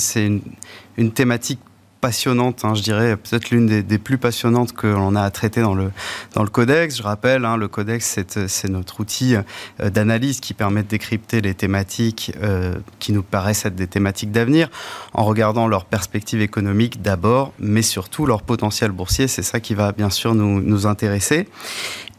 [0.98, 1.60] une, thématique
[2.06, 5.74] passionnante, hein, je dirais peut-être l'une des, plus passionnantes que l'on a à traiter dans
[5.74, 5.92] le,
[6.36, 6.98] dans le codex.
[6.98, 11.56] Je rappelle, hein, le codex, c'est notre outil euh, d'analyse qui permet de décrypter les
[11.56, 14.70] thématiques euh, qui nous paraissent être des thématiques d'avenir
[15.14, 19.28] en regardant leur perspective économique d'abord, mais surtout leur potentiel boursier.
[19.28, 21.48] C'est ça qui va bien sûr nous, nous intéresser.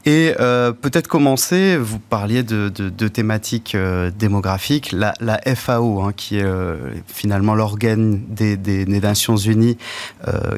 [0.07, 6.13] Et euh, peut-être commencer, vous parliez de, de, thématiques euh, démographiques, la, la FAO, hein,
[6.17, 6.77] qui est euh,
[7.09, 9.77] finalement l'organe des, des, Nations Unies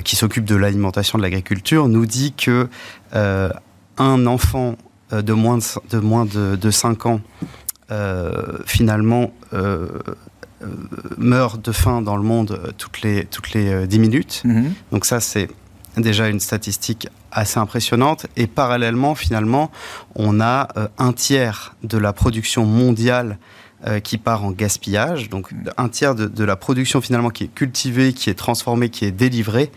[0.04, 2.68] qui s'occupe de l'alimentation, de l'agriculture, nous dit que
[3.12, 4.76] un enfant
[5.10, 7.20] de moins de, de moins de, de 5 ans,
[8.64, 9.32] finalement,
[11.16, 14.42] meurt de faim dans le monde toutes les, toutes les 10 minutes.
[14.46, 14.70] Mm-hmm.
[14.92, 15.48] Donc ça, c'est
[16.00, 18.26] déjà une statistique assez impressionnante.
[18.36, 19.70] Et parallèlement, finalement,
[20.14, 23.38] on a euh, un tiers de la production mondiale
[23.86, 25.28] euh, qui part en gaspillage.
[25.28, 29.04] Donc un tiers de, de, la production finalement qui est cultivée, qui est transformée, qui
[29.04, 29.70] est délivrée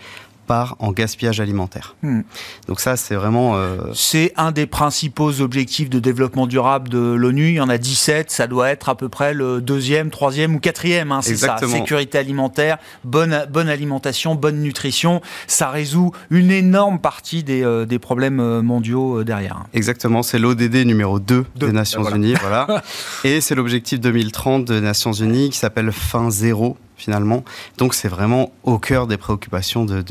[0.79, 1.95] en gaspillage alimentaire.
[2.03, 2.21] Hmm.
[2.67, 3.55] Donc ça, c'est vraiment...
[3.55, 7.49] Euh, c'est un des principaux objectifs de développement durable de l'ONU.
[7.49, 10.59] Il y en a 17, ça doit être à peu près le deuxième, troisième ou
[10.59, 11.11] quatrième.
[11.11, 15.21] Hein, c'est ça, sécurité alimentaire, bonne, bonne alimentation, bonne nutrition.
[15.47, 19.63] Ça résout une énorme partie des, euh, des problèmes euh, mondiaux derrière.
[19.73, 22.35] Exactement, c'est l'ODD numéro 2 des Nations Unies.
[22.41, 22.83] Voilà.
[23.23, 27.43] Et c'est l'objectif 2030 des Nations Unies qui s'appelle fin zéro finalement.
[27.77, 30.01] Donc c'est vraiment au cœur des préoccupations de,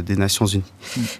[0.00, 0.72] des Nations Unies.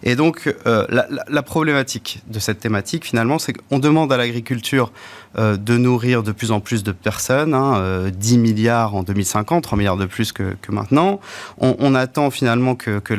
[0.03, 0.87] Et donc euh,
[1.29, 4.91] la, problématique de cette thématique finalement, c'est qu'on demande à l'agriculture
[5.37, 9.79] de nourrir de plus en plus de personnes, hein, 10 euh, milliards en 2050, 3
[9.79, 11.21] milliards de plus que, maintenant.
[11.59, 13.15] On, attend finalement que, que,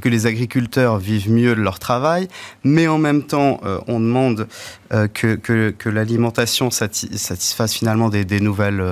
[0.00, 2.28] que, les agriculteurs vivent mieux de leur travail,
[2.64, 4.46] mais en même temps, on demande
[4.90, 8.82] que, l'alimentation satisfasse finalement des, des nouvelles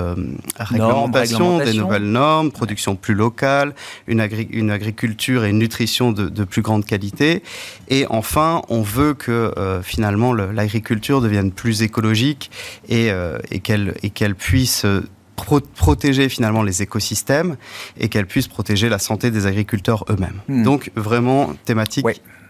[0.57, 3.73] réglementations, des nouvelles normes, production plus locale,
[4.07, 7.43] une, une agriculture et une nutrition de, de, plus grande qualité.
[7.89, 12.51] Et enfin, on veut que euh, finalement l'agriculture devienne plus écologique
[12.89, 15.01] et, euh, et qu'elle puisse euh,
[15.75, 17.57] protéger finalement les écosystèmes
[17.99, 20.41] et qu'elle puisse protéger la santé des agriculteurs eux-mêmes.
[20.47, 20.63] Hmm.
[20.63, 22.05] Donc vraiment thématique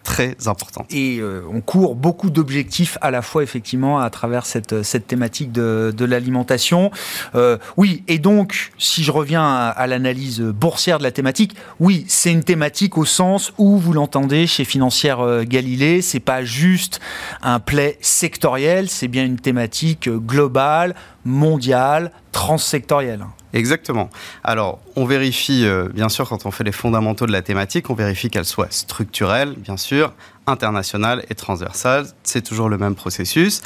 [0.08, 0.88] très importante.
[0.90, 5.52] Et euh, on court beaucoup d'objectifs à la fois, effectivement, à travers cette, cette thématique
[5.52, 6.92] de, de l'alimentation.
[7.36, 12.32] Euh, oui, et donc, si je reviens à, l'analyse boursière de la thématique, oui, c'est
[12.32, 17.02] une thématique au sens où vous l'entendez chez Financière euh, Galilée, c'est pas juste
[17.42, 20.96] un play sectoriel, c'est bien une thématique globale,
[21.28, 23.26] mondiale, transsectorielle.
[23.54, 24.10] Exactement.
[24.44, 27.94] Alors, on vérifie, euh, bien sûr, quand on fait les fondamentaux de la thématique, on
[27.94, 30.14] vérifie qu'elle soit structurelle, bien sûr,
[30.48, 32.06] internationale et transversale.
[32.24, 33.62] C'est toujours le même processus.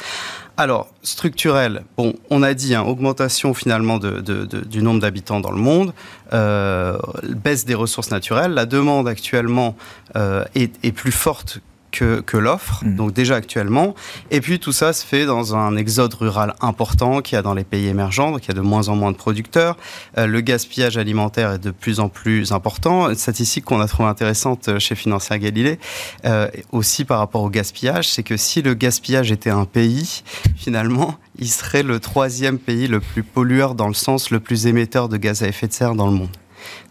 [0.56, 4.20] Alors, structurelle, bon, on a dit, hein, augmentation finalement de,
[4.64, 5.92] du nombre d'habitants dans le monde,
[6.32, 6.98] euh,
[7.28, 8.52] baisse des ressources naturelles.
[8.52, 9.76] La demande actuellement
[10.16, 11.60] euh, est, est plus forte
[11.92, 12.96] que, que l'offre, mmh.
[12.96, 13.94] donc déjà actuellement.
[14.30, 17.54] Et puis tout ça se fait dans un exode rural important qu'il y a dans
[17.54, 19.76] les pays émergents, donc il y a de moins en moins de producteurs.
[20.18, 23.08] Euh, le gaspillage alimentaire est de plus en plus important.
[23.08, 25.78] Une statistique qu'on a trouvée intéressante chez Financière Galilée,
[26.24, 30.22] euh, aussi par rapport au gaspillage, c'est que si le gaspillage était un pays,
[30.56, 35.08] finalement, il serait le troisième pays le plus pollueur dans le sens le plus émetteur
[35.08, 36.41] de gaz à effet de serre dans le monde.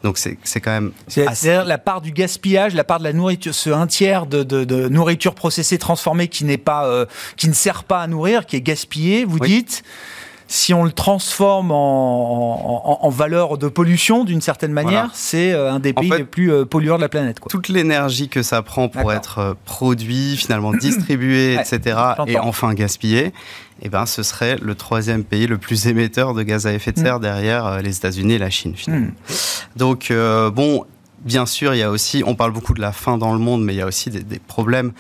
[0.04, 0.92] Donc c'est quand même.
[1.08, 4.64] C'est-à-dire la part du gaspillage, la part de la nourriture, ce un tiers de, de,
[4.64, 7.06] de nourriture processée, transformée qui n'est pas, euh,
[7.38, 9.26] qui ne sert pas à nourrir, qui est gaspillé.
[9.26, 9.48] Vous oui.
[9.48, 9.84] dites
[10.52, 15.12] si on le transforme en, en, en valeur de pollution d'une certaine manière, voilà.
[15.14, 17.40] c'est euh, un des pays en fait, les plus euh, pollueurs de la planète.
[17.40, 17.50] Quoi.
[17.50, 21.98] Toute l'énergie que ça prend pour être euh, produit, finalement distribué, ouais, etc.,
[22.28, 23.32] et enfin gaspillé,
[23.82, 27.00] eh ben, ce serait le troisième pays le plus émetteur de gaz à effet de
[27.00, 27.24] serre mmh.
[27.24, 29.08] derrière les États-Unis et la Chine, finalement.
[29.08, 29.34] Mmh.
[29.78, 30.86] Donc, euh, bon,
[31.24, 33.64] bien sûr, il y a aussi, on parle beaucoup de la faim dans le monde,
[33.64, 34.92] mais il y a aussi des, des problèmes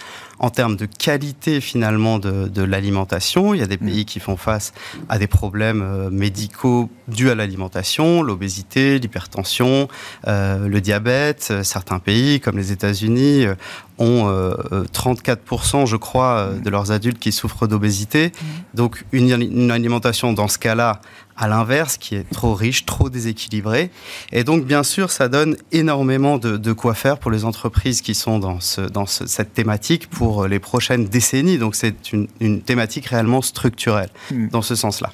[0.42, 3.54] en termes de qualité finalement de, de l'alimentation.
[3.54, 4.74] Il y a des pays qui font face
[5.08, 9.88] à des problèmes euh, médicaux dus à l'alimentation, l'obésité, l'hypertension,
[10.28, 11.54] euh, le diabète.
[11.64, 13.46] Certains pays, comme les États-Unis,
[14.00, 14.56] ont euh,
[14.94, 18.32] 34%, je crois, de leurs adultes qui souffrent d'obésité.
[18.74, 21.02] Donc une, une alimentation dans ce cas-là
[21.42, 23.90] à l'inverse, qui est trop riche, trop déséquilibré.
[24.32, 28.14] Et donc, bien sûr, ça donne énormément de, de quoi faire pour les entreprises qui
[28.14, 31.58] sont dans, ce, dans ce, cette thématique pour les prochaines décennies.
[31.58, 34.50] Donc, c'est une, une, thématique réellement structurelle mmh.
[34.50, 35.12] dans ce sens-là.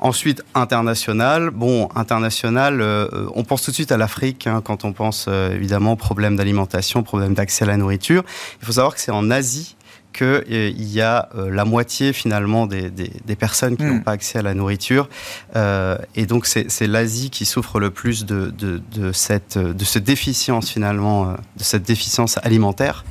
[0.00, 1.50] Ensuite, international.
[1.50, 5.52] Bon, international, euh, on pense tout de suite à l'Afrique hein, quand on pense euh,
[5.52, 8.22] évidemment problème d'alimentation, problème d'accès à la nourriture.
[8.62, 9.76] Il faut savoir que c'est en Asie
[10.12, 13.90] qu'il euh, y a euh, la moitié finalement des, des, des personnes qui mmh.
[13.90, 15.08] n'ont pas accès à la nourriture.
[15.56, 20.04] Euh, et donc c'est l'Asie qui souffre le plus de, de, de, cette, de cette
[20.04, 23.04] déficience finalement, de cette déficience alimentaire.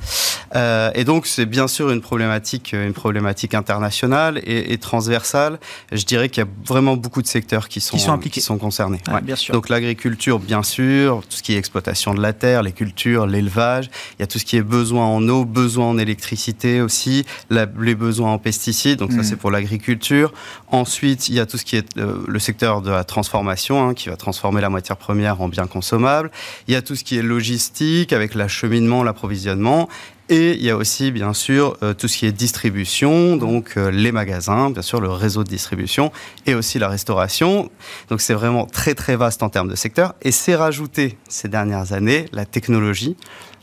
[0.56, 5.60] Euh, et donc c'est bien sûr une problématique, une problématique internationale et, et transversale.
[5.92, 8.42] Je dirais qu'il y a vraiment beaucoup de secteurs qui sont, qui sont, impliqués.
[8.42, 9.02] Qui sont concernés.
[9.08, 9.22] Ouais, ouais.
[9.22, 9.54] Bien sûr.
[9.54, 13.90] Donc l'agriculture, bien sûr, tout ce qui est exploitation de la terre, les cultures, l'élevage.
[14.18, 17.68] Il y a tout ce qui est besoin en eau, besoin en électricité aussi, la,
[17.80, 19.18] les besoins en pesticides, donc mmh.
[19.18, 20.34] ça c'est pour l'agriculture.
[20.68, 23.94] Ensuite, il y a tout ce qui est euh, le secteur de la transformation, hein,
[23.94, 26.30] qui va transformer la matière première en biens consommables.
[26.68, 29.90] Il y a tout ce qui est logistique, avec l'acheminement, l'approvisionnement.
[30.30, 33.90] Et il y a aussi, bien sûr, euh, tout ce qui est distribution, donc euh,
[33.92, 36.12] les magasins, bien sûr, le réseau de distribution,
[36.46, 37.70] et aussi la restauration.
[38.10, 40.16] Donc c'est vraiment très, très vaste en termes de secteur.
[40.22, 43.16] Et c'est rajouté ces dernières années la technologie.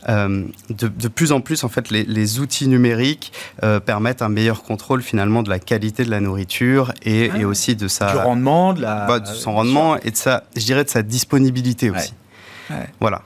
[0.07, 3.31] Euh, de, de, plus en plus, en fait, les, les outils numériques
[3.63, 7.45] euh, permettent un meilleur contrôle finalement de la qualité de la nourriture et, ah, et
[7.45, 9.07] aussi de sa du rendement, de, la...
[9.07, 12.13] bah, de son rendement et de sa, je dirais, de sa disponibilité aussi.
[12.69, 12.75] Ouais.
[12.77, 12.89] Ouais.
[12.99, 13.21] Voilà.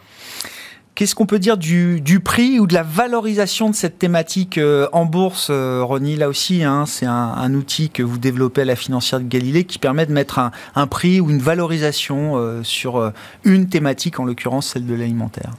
[1.00, 5.06] Qu'est-ce qu'on peut dire du, prix ou de la valorisation de cette thématique euh, en
[5.06, 6.18] bourse, euh, Ronnie?
[6.18, 9.80] Là aussi, hein, c'est un, outil que vous développez à la financière de Galilée qui
[9.80, 13.14] permet de mettre un, un prix ou une valorisation euh, sur
[13.46, 15.54] une thématique, en l'occurrence celle de l'alimentaire.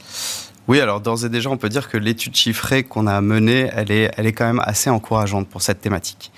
[0.67, 3.91] Oui, alors d'ores et déjà, on peut dire que l'étude chiffrée qu'on a menée, elle
[3.91, 6.31] est, elle est quand même assez encourageante pour cette thématique.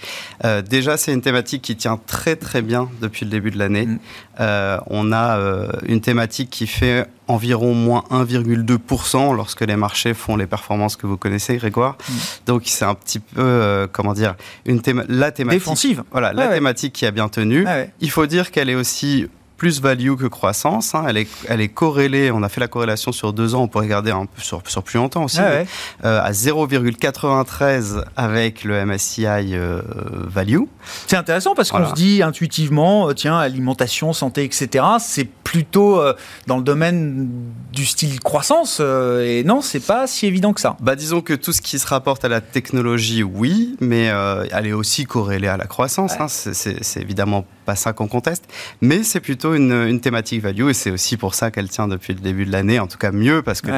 [0.45, 3.85] Euh, déjà, c'est une thématique qui tient très très bien depuis le début de l'année.
[3.85, 3.99] Mmh.
[4.39, 10.35] Euh, on a euh, une thématique qui fait environ moins 1,2% lorsque les marchés font
[10.35, 11.97] les performances que vous connaissez, Grégoire.
[11.97, 12.13] Mmh.
[12.47, 15.59] Donc c'est un petit peu, euh, comment dire, une théma la thématique...
[15.59, 16.03] Défensive.
[16.11, 16.55] Voilà, ah, la ouais.
[16.55, 17.65] thématique qui a bien tenu.
[17.67, 17.91] Ah, ouais.
[17.99, 19.27] Il faut dire qu'elle est aussi
[19.63, 20.93] plus value que croissance.
[20.93, 21.05] Hein.
[21.07, 23.85] Elle, est, elle est corrélée, on a fait la corrélation sur deux ans, on pourrait
[23.85, 25.65] regarder un peu sur, sur plus longtemps aussi, ah ouais.
[26.03, 29.81] euh, à 0,93 avec le MSCI euh,
[30.27, 30.63] Value.
[31.07, 31.85] C'est intéressant parce voilà.
[31.85, 36.13] qu'on se dit intuitivement, euh, tiens, alimentation, santé, etc., c'est plutôt euh,
[36.47, 37.29] dans le domaine
[37.71, 40.75] du style croissance, et non, c'est pas si évident que ça.
[40.81, 44.11] Bah, disons que tout ce qui se rapporte à la technologie, oui, mais
[44.51, 46.11] elle est aussi corrélée à la croissance.
[46.15, 46.23] Ouais.
[46.23, 46.27] Hein.
[46.27, 48.45] C'est évidemment pas ça qu'on conteste,
[48.81, 52.19] mais c'est plutôt une, thématique value et c'est aussi pour ça qu'elle tient depuis le
[52.19, 53.71] début de l'année, en tout cas mieux parce que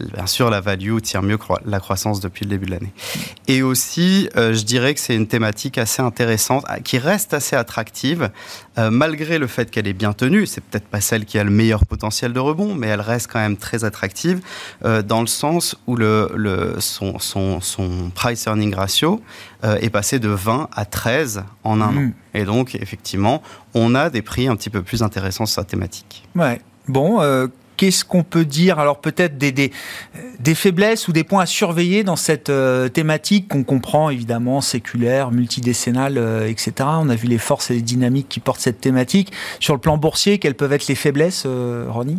[0.00, 2.92] bien sûr la value tient mieux que la croissance depuis le début de l'année.
[3.48, 8.30] Et aussi, je dirais que c'est une thématique assez intéressante qui reste assez attractive
[8.76, 10.46] malgré le fait qu'elle est bien tenue.
[10.46, 13.40] C'est peut-être pas celle qui a le meilleur potentiel de rebond, mais elle reste quand
[13.40, 14.40] même très attractive
[14.82, 19.20] dans le sens où le, le son, son, son price earning ratio
[19.64, 22.10] euh, est passé de 20 à 13 en un an.
[22.34, 23.42] Et donc, effectivement,
[23.72, 26.28] on a des prix un petit peu plus intéressants sur sa thématique.
[26.34, 26.60] Ouais.
[26.86, 27.46] Bon, euh,
[27.78, 29.72] qu'est-ce qu'on peut dire Alors peut-être des, des,
[30.38, 35.30] des, faiblesses ou des points à surveiller dans cette euh, thématique qu'on comprend évidemment séculaire,
[35.30, 36.72] multidécennale, etc.
[36.80, 39.32] On a vu les forces et les dynamiques qui portent cette thématique.
[39.60, 41.46] Sur le plan boursier, quelles peuvent être les faiblesses,
[41.88, 42.18] Ronnie?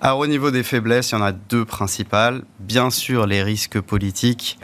[0.00, 2.44] Alors au niveau des faiblesses, il y en a deux principales.
[2.60, 4.58] Bien sûr, les risques politiques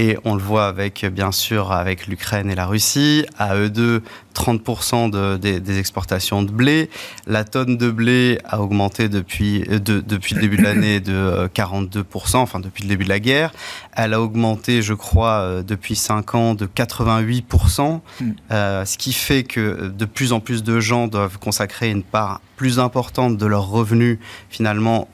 [0.00, 3.26] et on le voit avec, bien sûr, avec l'Ukraine et la Russie.
[3.38, 4.02] À eux deux,
[4.34, 6.88] 30% des, exportations de blé.
[7.26, 11.98] La tonne de blé a augmenté depuis, euh, depuis le début de l'année de 42%,
[11.98, 13.52] euh, enfin depuis le début de la guerre.
[13.92, 18.32] Elle a augmenté, je crois, euh, depuis 5 ans de 88%, hmm.
[18.50, 22.78] ce qui fait que de plus en plus de gens doivent consacrer une part plus
[22.78, 25.08] importante de leurs revenus, finalement,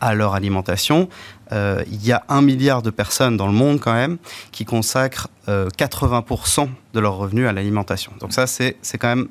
[0.00, 1.08] à leur alimentation.
[1.52, 4.18] Euh, il y a un milliard de personnes dans le monde quand même
[4.52, 8.12] qui consacrent 80% euh, de leurs revenus à l'alimentation.
[8.20, 9.28] Donc ça, c'est quand même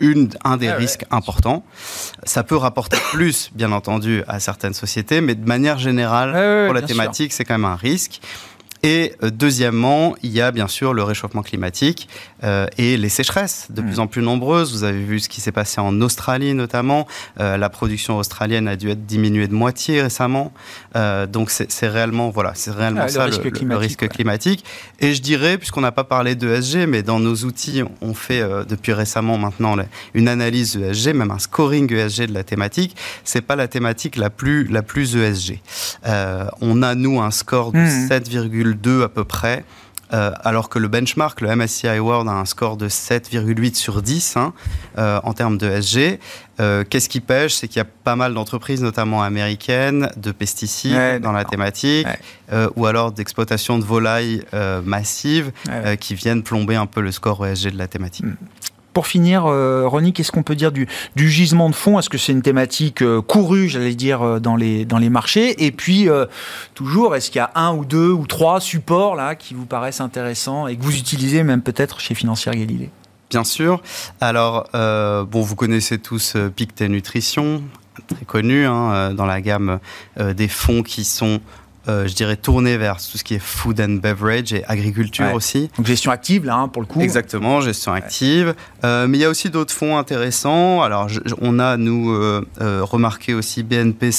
[0.00, 1.62] une, un des ah risques importants.
[2.24, 6.82] Ça peut rapporter plus, bien entendu, à certaines sociétés, mais de manière générale, pour la
[6.82, 8.20] thématique, c'est quand même un risque.
[8.82, 12.08] Et euh, deuxièmement, il y a bien sûr le réchauffement climatique
[12.44, 14.00] euh, et les sécheresses de plus mm.
[14.00, 14.72] en plus nombreuses.
[14.72, 17.06] Vous avez vu ce qui s'est passé en Australie notamment.
[17.40, 20.52] Euh, la production australienne a dû être diminuée de moitié récemment.
[21.30, 24.64] Donc c'est réellement voilà, réellement ah, ça le risque, climatique,
[25.00, 28.92] Et je dirais, puisqu'on n'a pas parlé d'ESG, mais dans nos outils, on fait depuis
[28.92, 29.76] récemment maintenant
[30.14, 32.96] une analyse ESG, même un scoring ESG de la thématique.
[33.24, 35.60] C'est pas la thématique la plus la plus ESG.
[36.60, 38.08] on a nous un score de mmh.
[38.08, 39.64] 7,1 7,2 à peu près.
[40.12, 44.36] Euh, alors que le benchmark, le MSCI World, a un score de 7,8 sur 10
[44.36, 44.52] hein,
[44.98, 46.18] euh, en termes de SG.
[46.58, 47.54] Euh, qu'est-ce qui pêche?
[47.54, 52.06] C'est qu'il y a pas mal d'entreprises, notamment américaines, de pesticides dans la thématique,
[52.76, 54.42] ou alors d'exploitation de volailles
[54.84, 55.52] massives
[56.00, 58.26] qui viennent plomber un peu le score ESG de la thématique.
[58.26, 58.36] Hmm.
[58.92, 62.32] Pour finir, euh, Ronnie, qu'est-ce qu'on peut dire du, gisement de fonds Est-ce que c'est
[62.32, 65.64] une thématique euh, courue, j'allais dire, euh, dans les, marchés?
[65.64, 66.08] Et puis,
[66.74, 70.00] toujours, est-ce qu'il y a un ou deux ou trois supports là qui vous paraissent
[70.00, 72.90] intéressants et que vous utilisez même peut-être chez Financière Galilée?
[73.30, 73.80] Bien sûr.
[74.20, 77.62] Alors, bon, vous connaissez tous Pictet Nutrition,
[78.08, 79.78] très connu hein, dans la gamme
[80.18, 81.40] des fonds qui sont
[81.88, 85.70] euh, je dirais, tourné vers tout ce qui est food and beverage et agriculture aussi.
[85.76, 87.00] Donc gestion active, là, hein, pour le coup.
[87.00, 88.54] Exactement, gestion active.
[88.84, 90.82] Euh, mais il y a aussi d'autres fonds intéressants.
[90.82, 91.08] Alors,
[91.40, 92.44] on a, nous, euh,
[92.82, 94.10] remarqué aussi BNP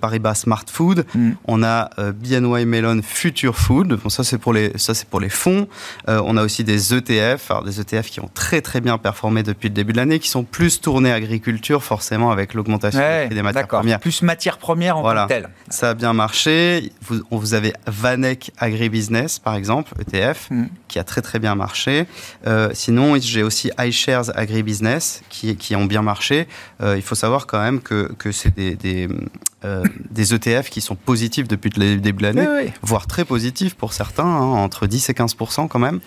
[0.00, 1.04] Paribas Smart Food.
[1.14, 1.32] Mm.
[1.46, 3.98] On a BNY Mellon Future Food.
[4.02, 5.68] Bon, ça, c'est pour, les, ça, pour les fonds.
[6.08, 7.50] on a aussi des ETF.
[7.50, 10.28] Alors, des ETF qui ont très, très bien performé depuis le début de l'année, qui
[10.28, 14.00] sont plus tournés agriculture, forcément, avec l'augmentation des matières premières.
[14.00, 15.22] Plus matières premières en voilà.
[15.22, 15.50] tant que telles.
[15.68, 16.52] Ça a bien marché
[17.00, 20.64] vous, vous, avez Vanek Agribusiness, par exemple, ETF, mm.
[20.88, 22.06] qui a très très bien marché.
[22.46, 26.48] Euh, sinon, j'ai aussi iShares Agribusiness, qui, qui ont bien marché.
[26.82, 29.08] Euh, il faut savoir quand même que, que c'est des, des,
[29.64, 33.92] euh, des, ETF qui sont positifs depuis le début de l'année, voire très positifs pour
[33.92, 36.00] certains, hein, entre 10 et 15% quand même.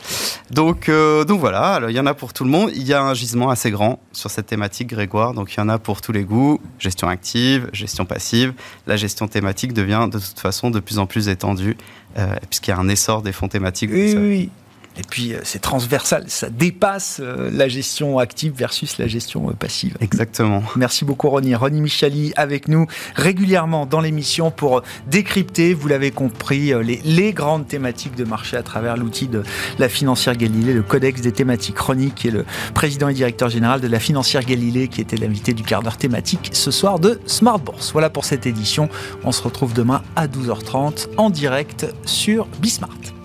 [0.52, 2.72] Donc, donc voilà, il y en a pour tout le monde.
[2.74, 5.70] Il y a un gisement assez grand sur cette thématique, Grégoire, donc il y en
[5.70, 6.60] a pour tous les goûts.
[6.80, 8.54] Gestion active, gestion passive.
[8.88, 11.78] La gestion thématique devient de toute façon de plus en plus étendue,
[12.18, 13.92] euh, puisqu'il y a un essor des fonds thématiques.
[13.94, 14.50] Oui, oui.
[14.98, 19.98] Et puis euh, c'est transversal, ça dépasse euh, la gestion active versus la gestion passive.
[20.02, 20.64] Exactement.
[20.76, 21.56] Merci beaucoup Ronnie.
[21.56, 27.68] Ronnie Michali avec nous régulièrement dans l'émission pour décrypter, vous l'avez compris, les, les, grandes
[27.68, 29.44] thématiques de marché à travers l'outil de
[29.80, 31.78] la financière Galilée, le Codex des thématiques.
[31.80, 35.54] Ronnie qui est le président et directeur général de la financière Galilée qui était l'invité
[35.54, 37.92] du quart d'heure thématique ce soir de Smart Bourse.
[37.92, 38.90] Voilà pour cette édition.
[39.24, 43.25] On se retrouve demain à 12h30 en direct sur Bismart.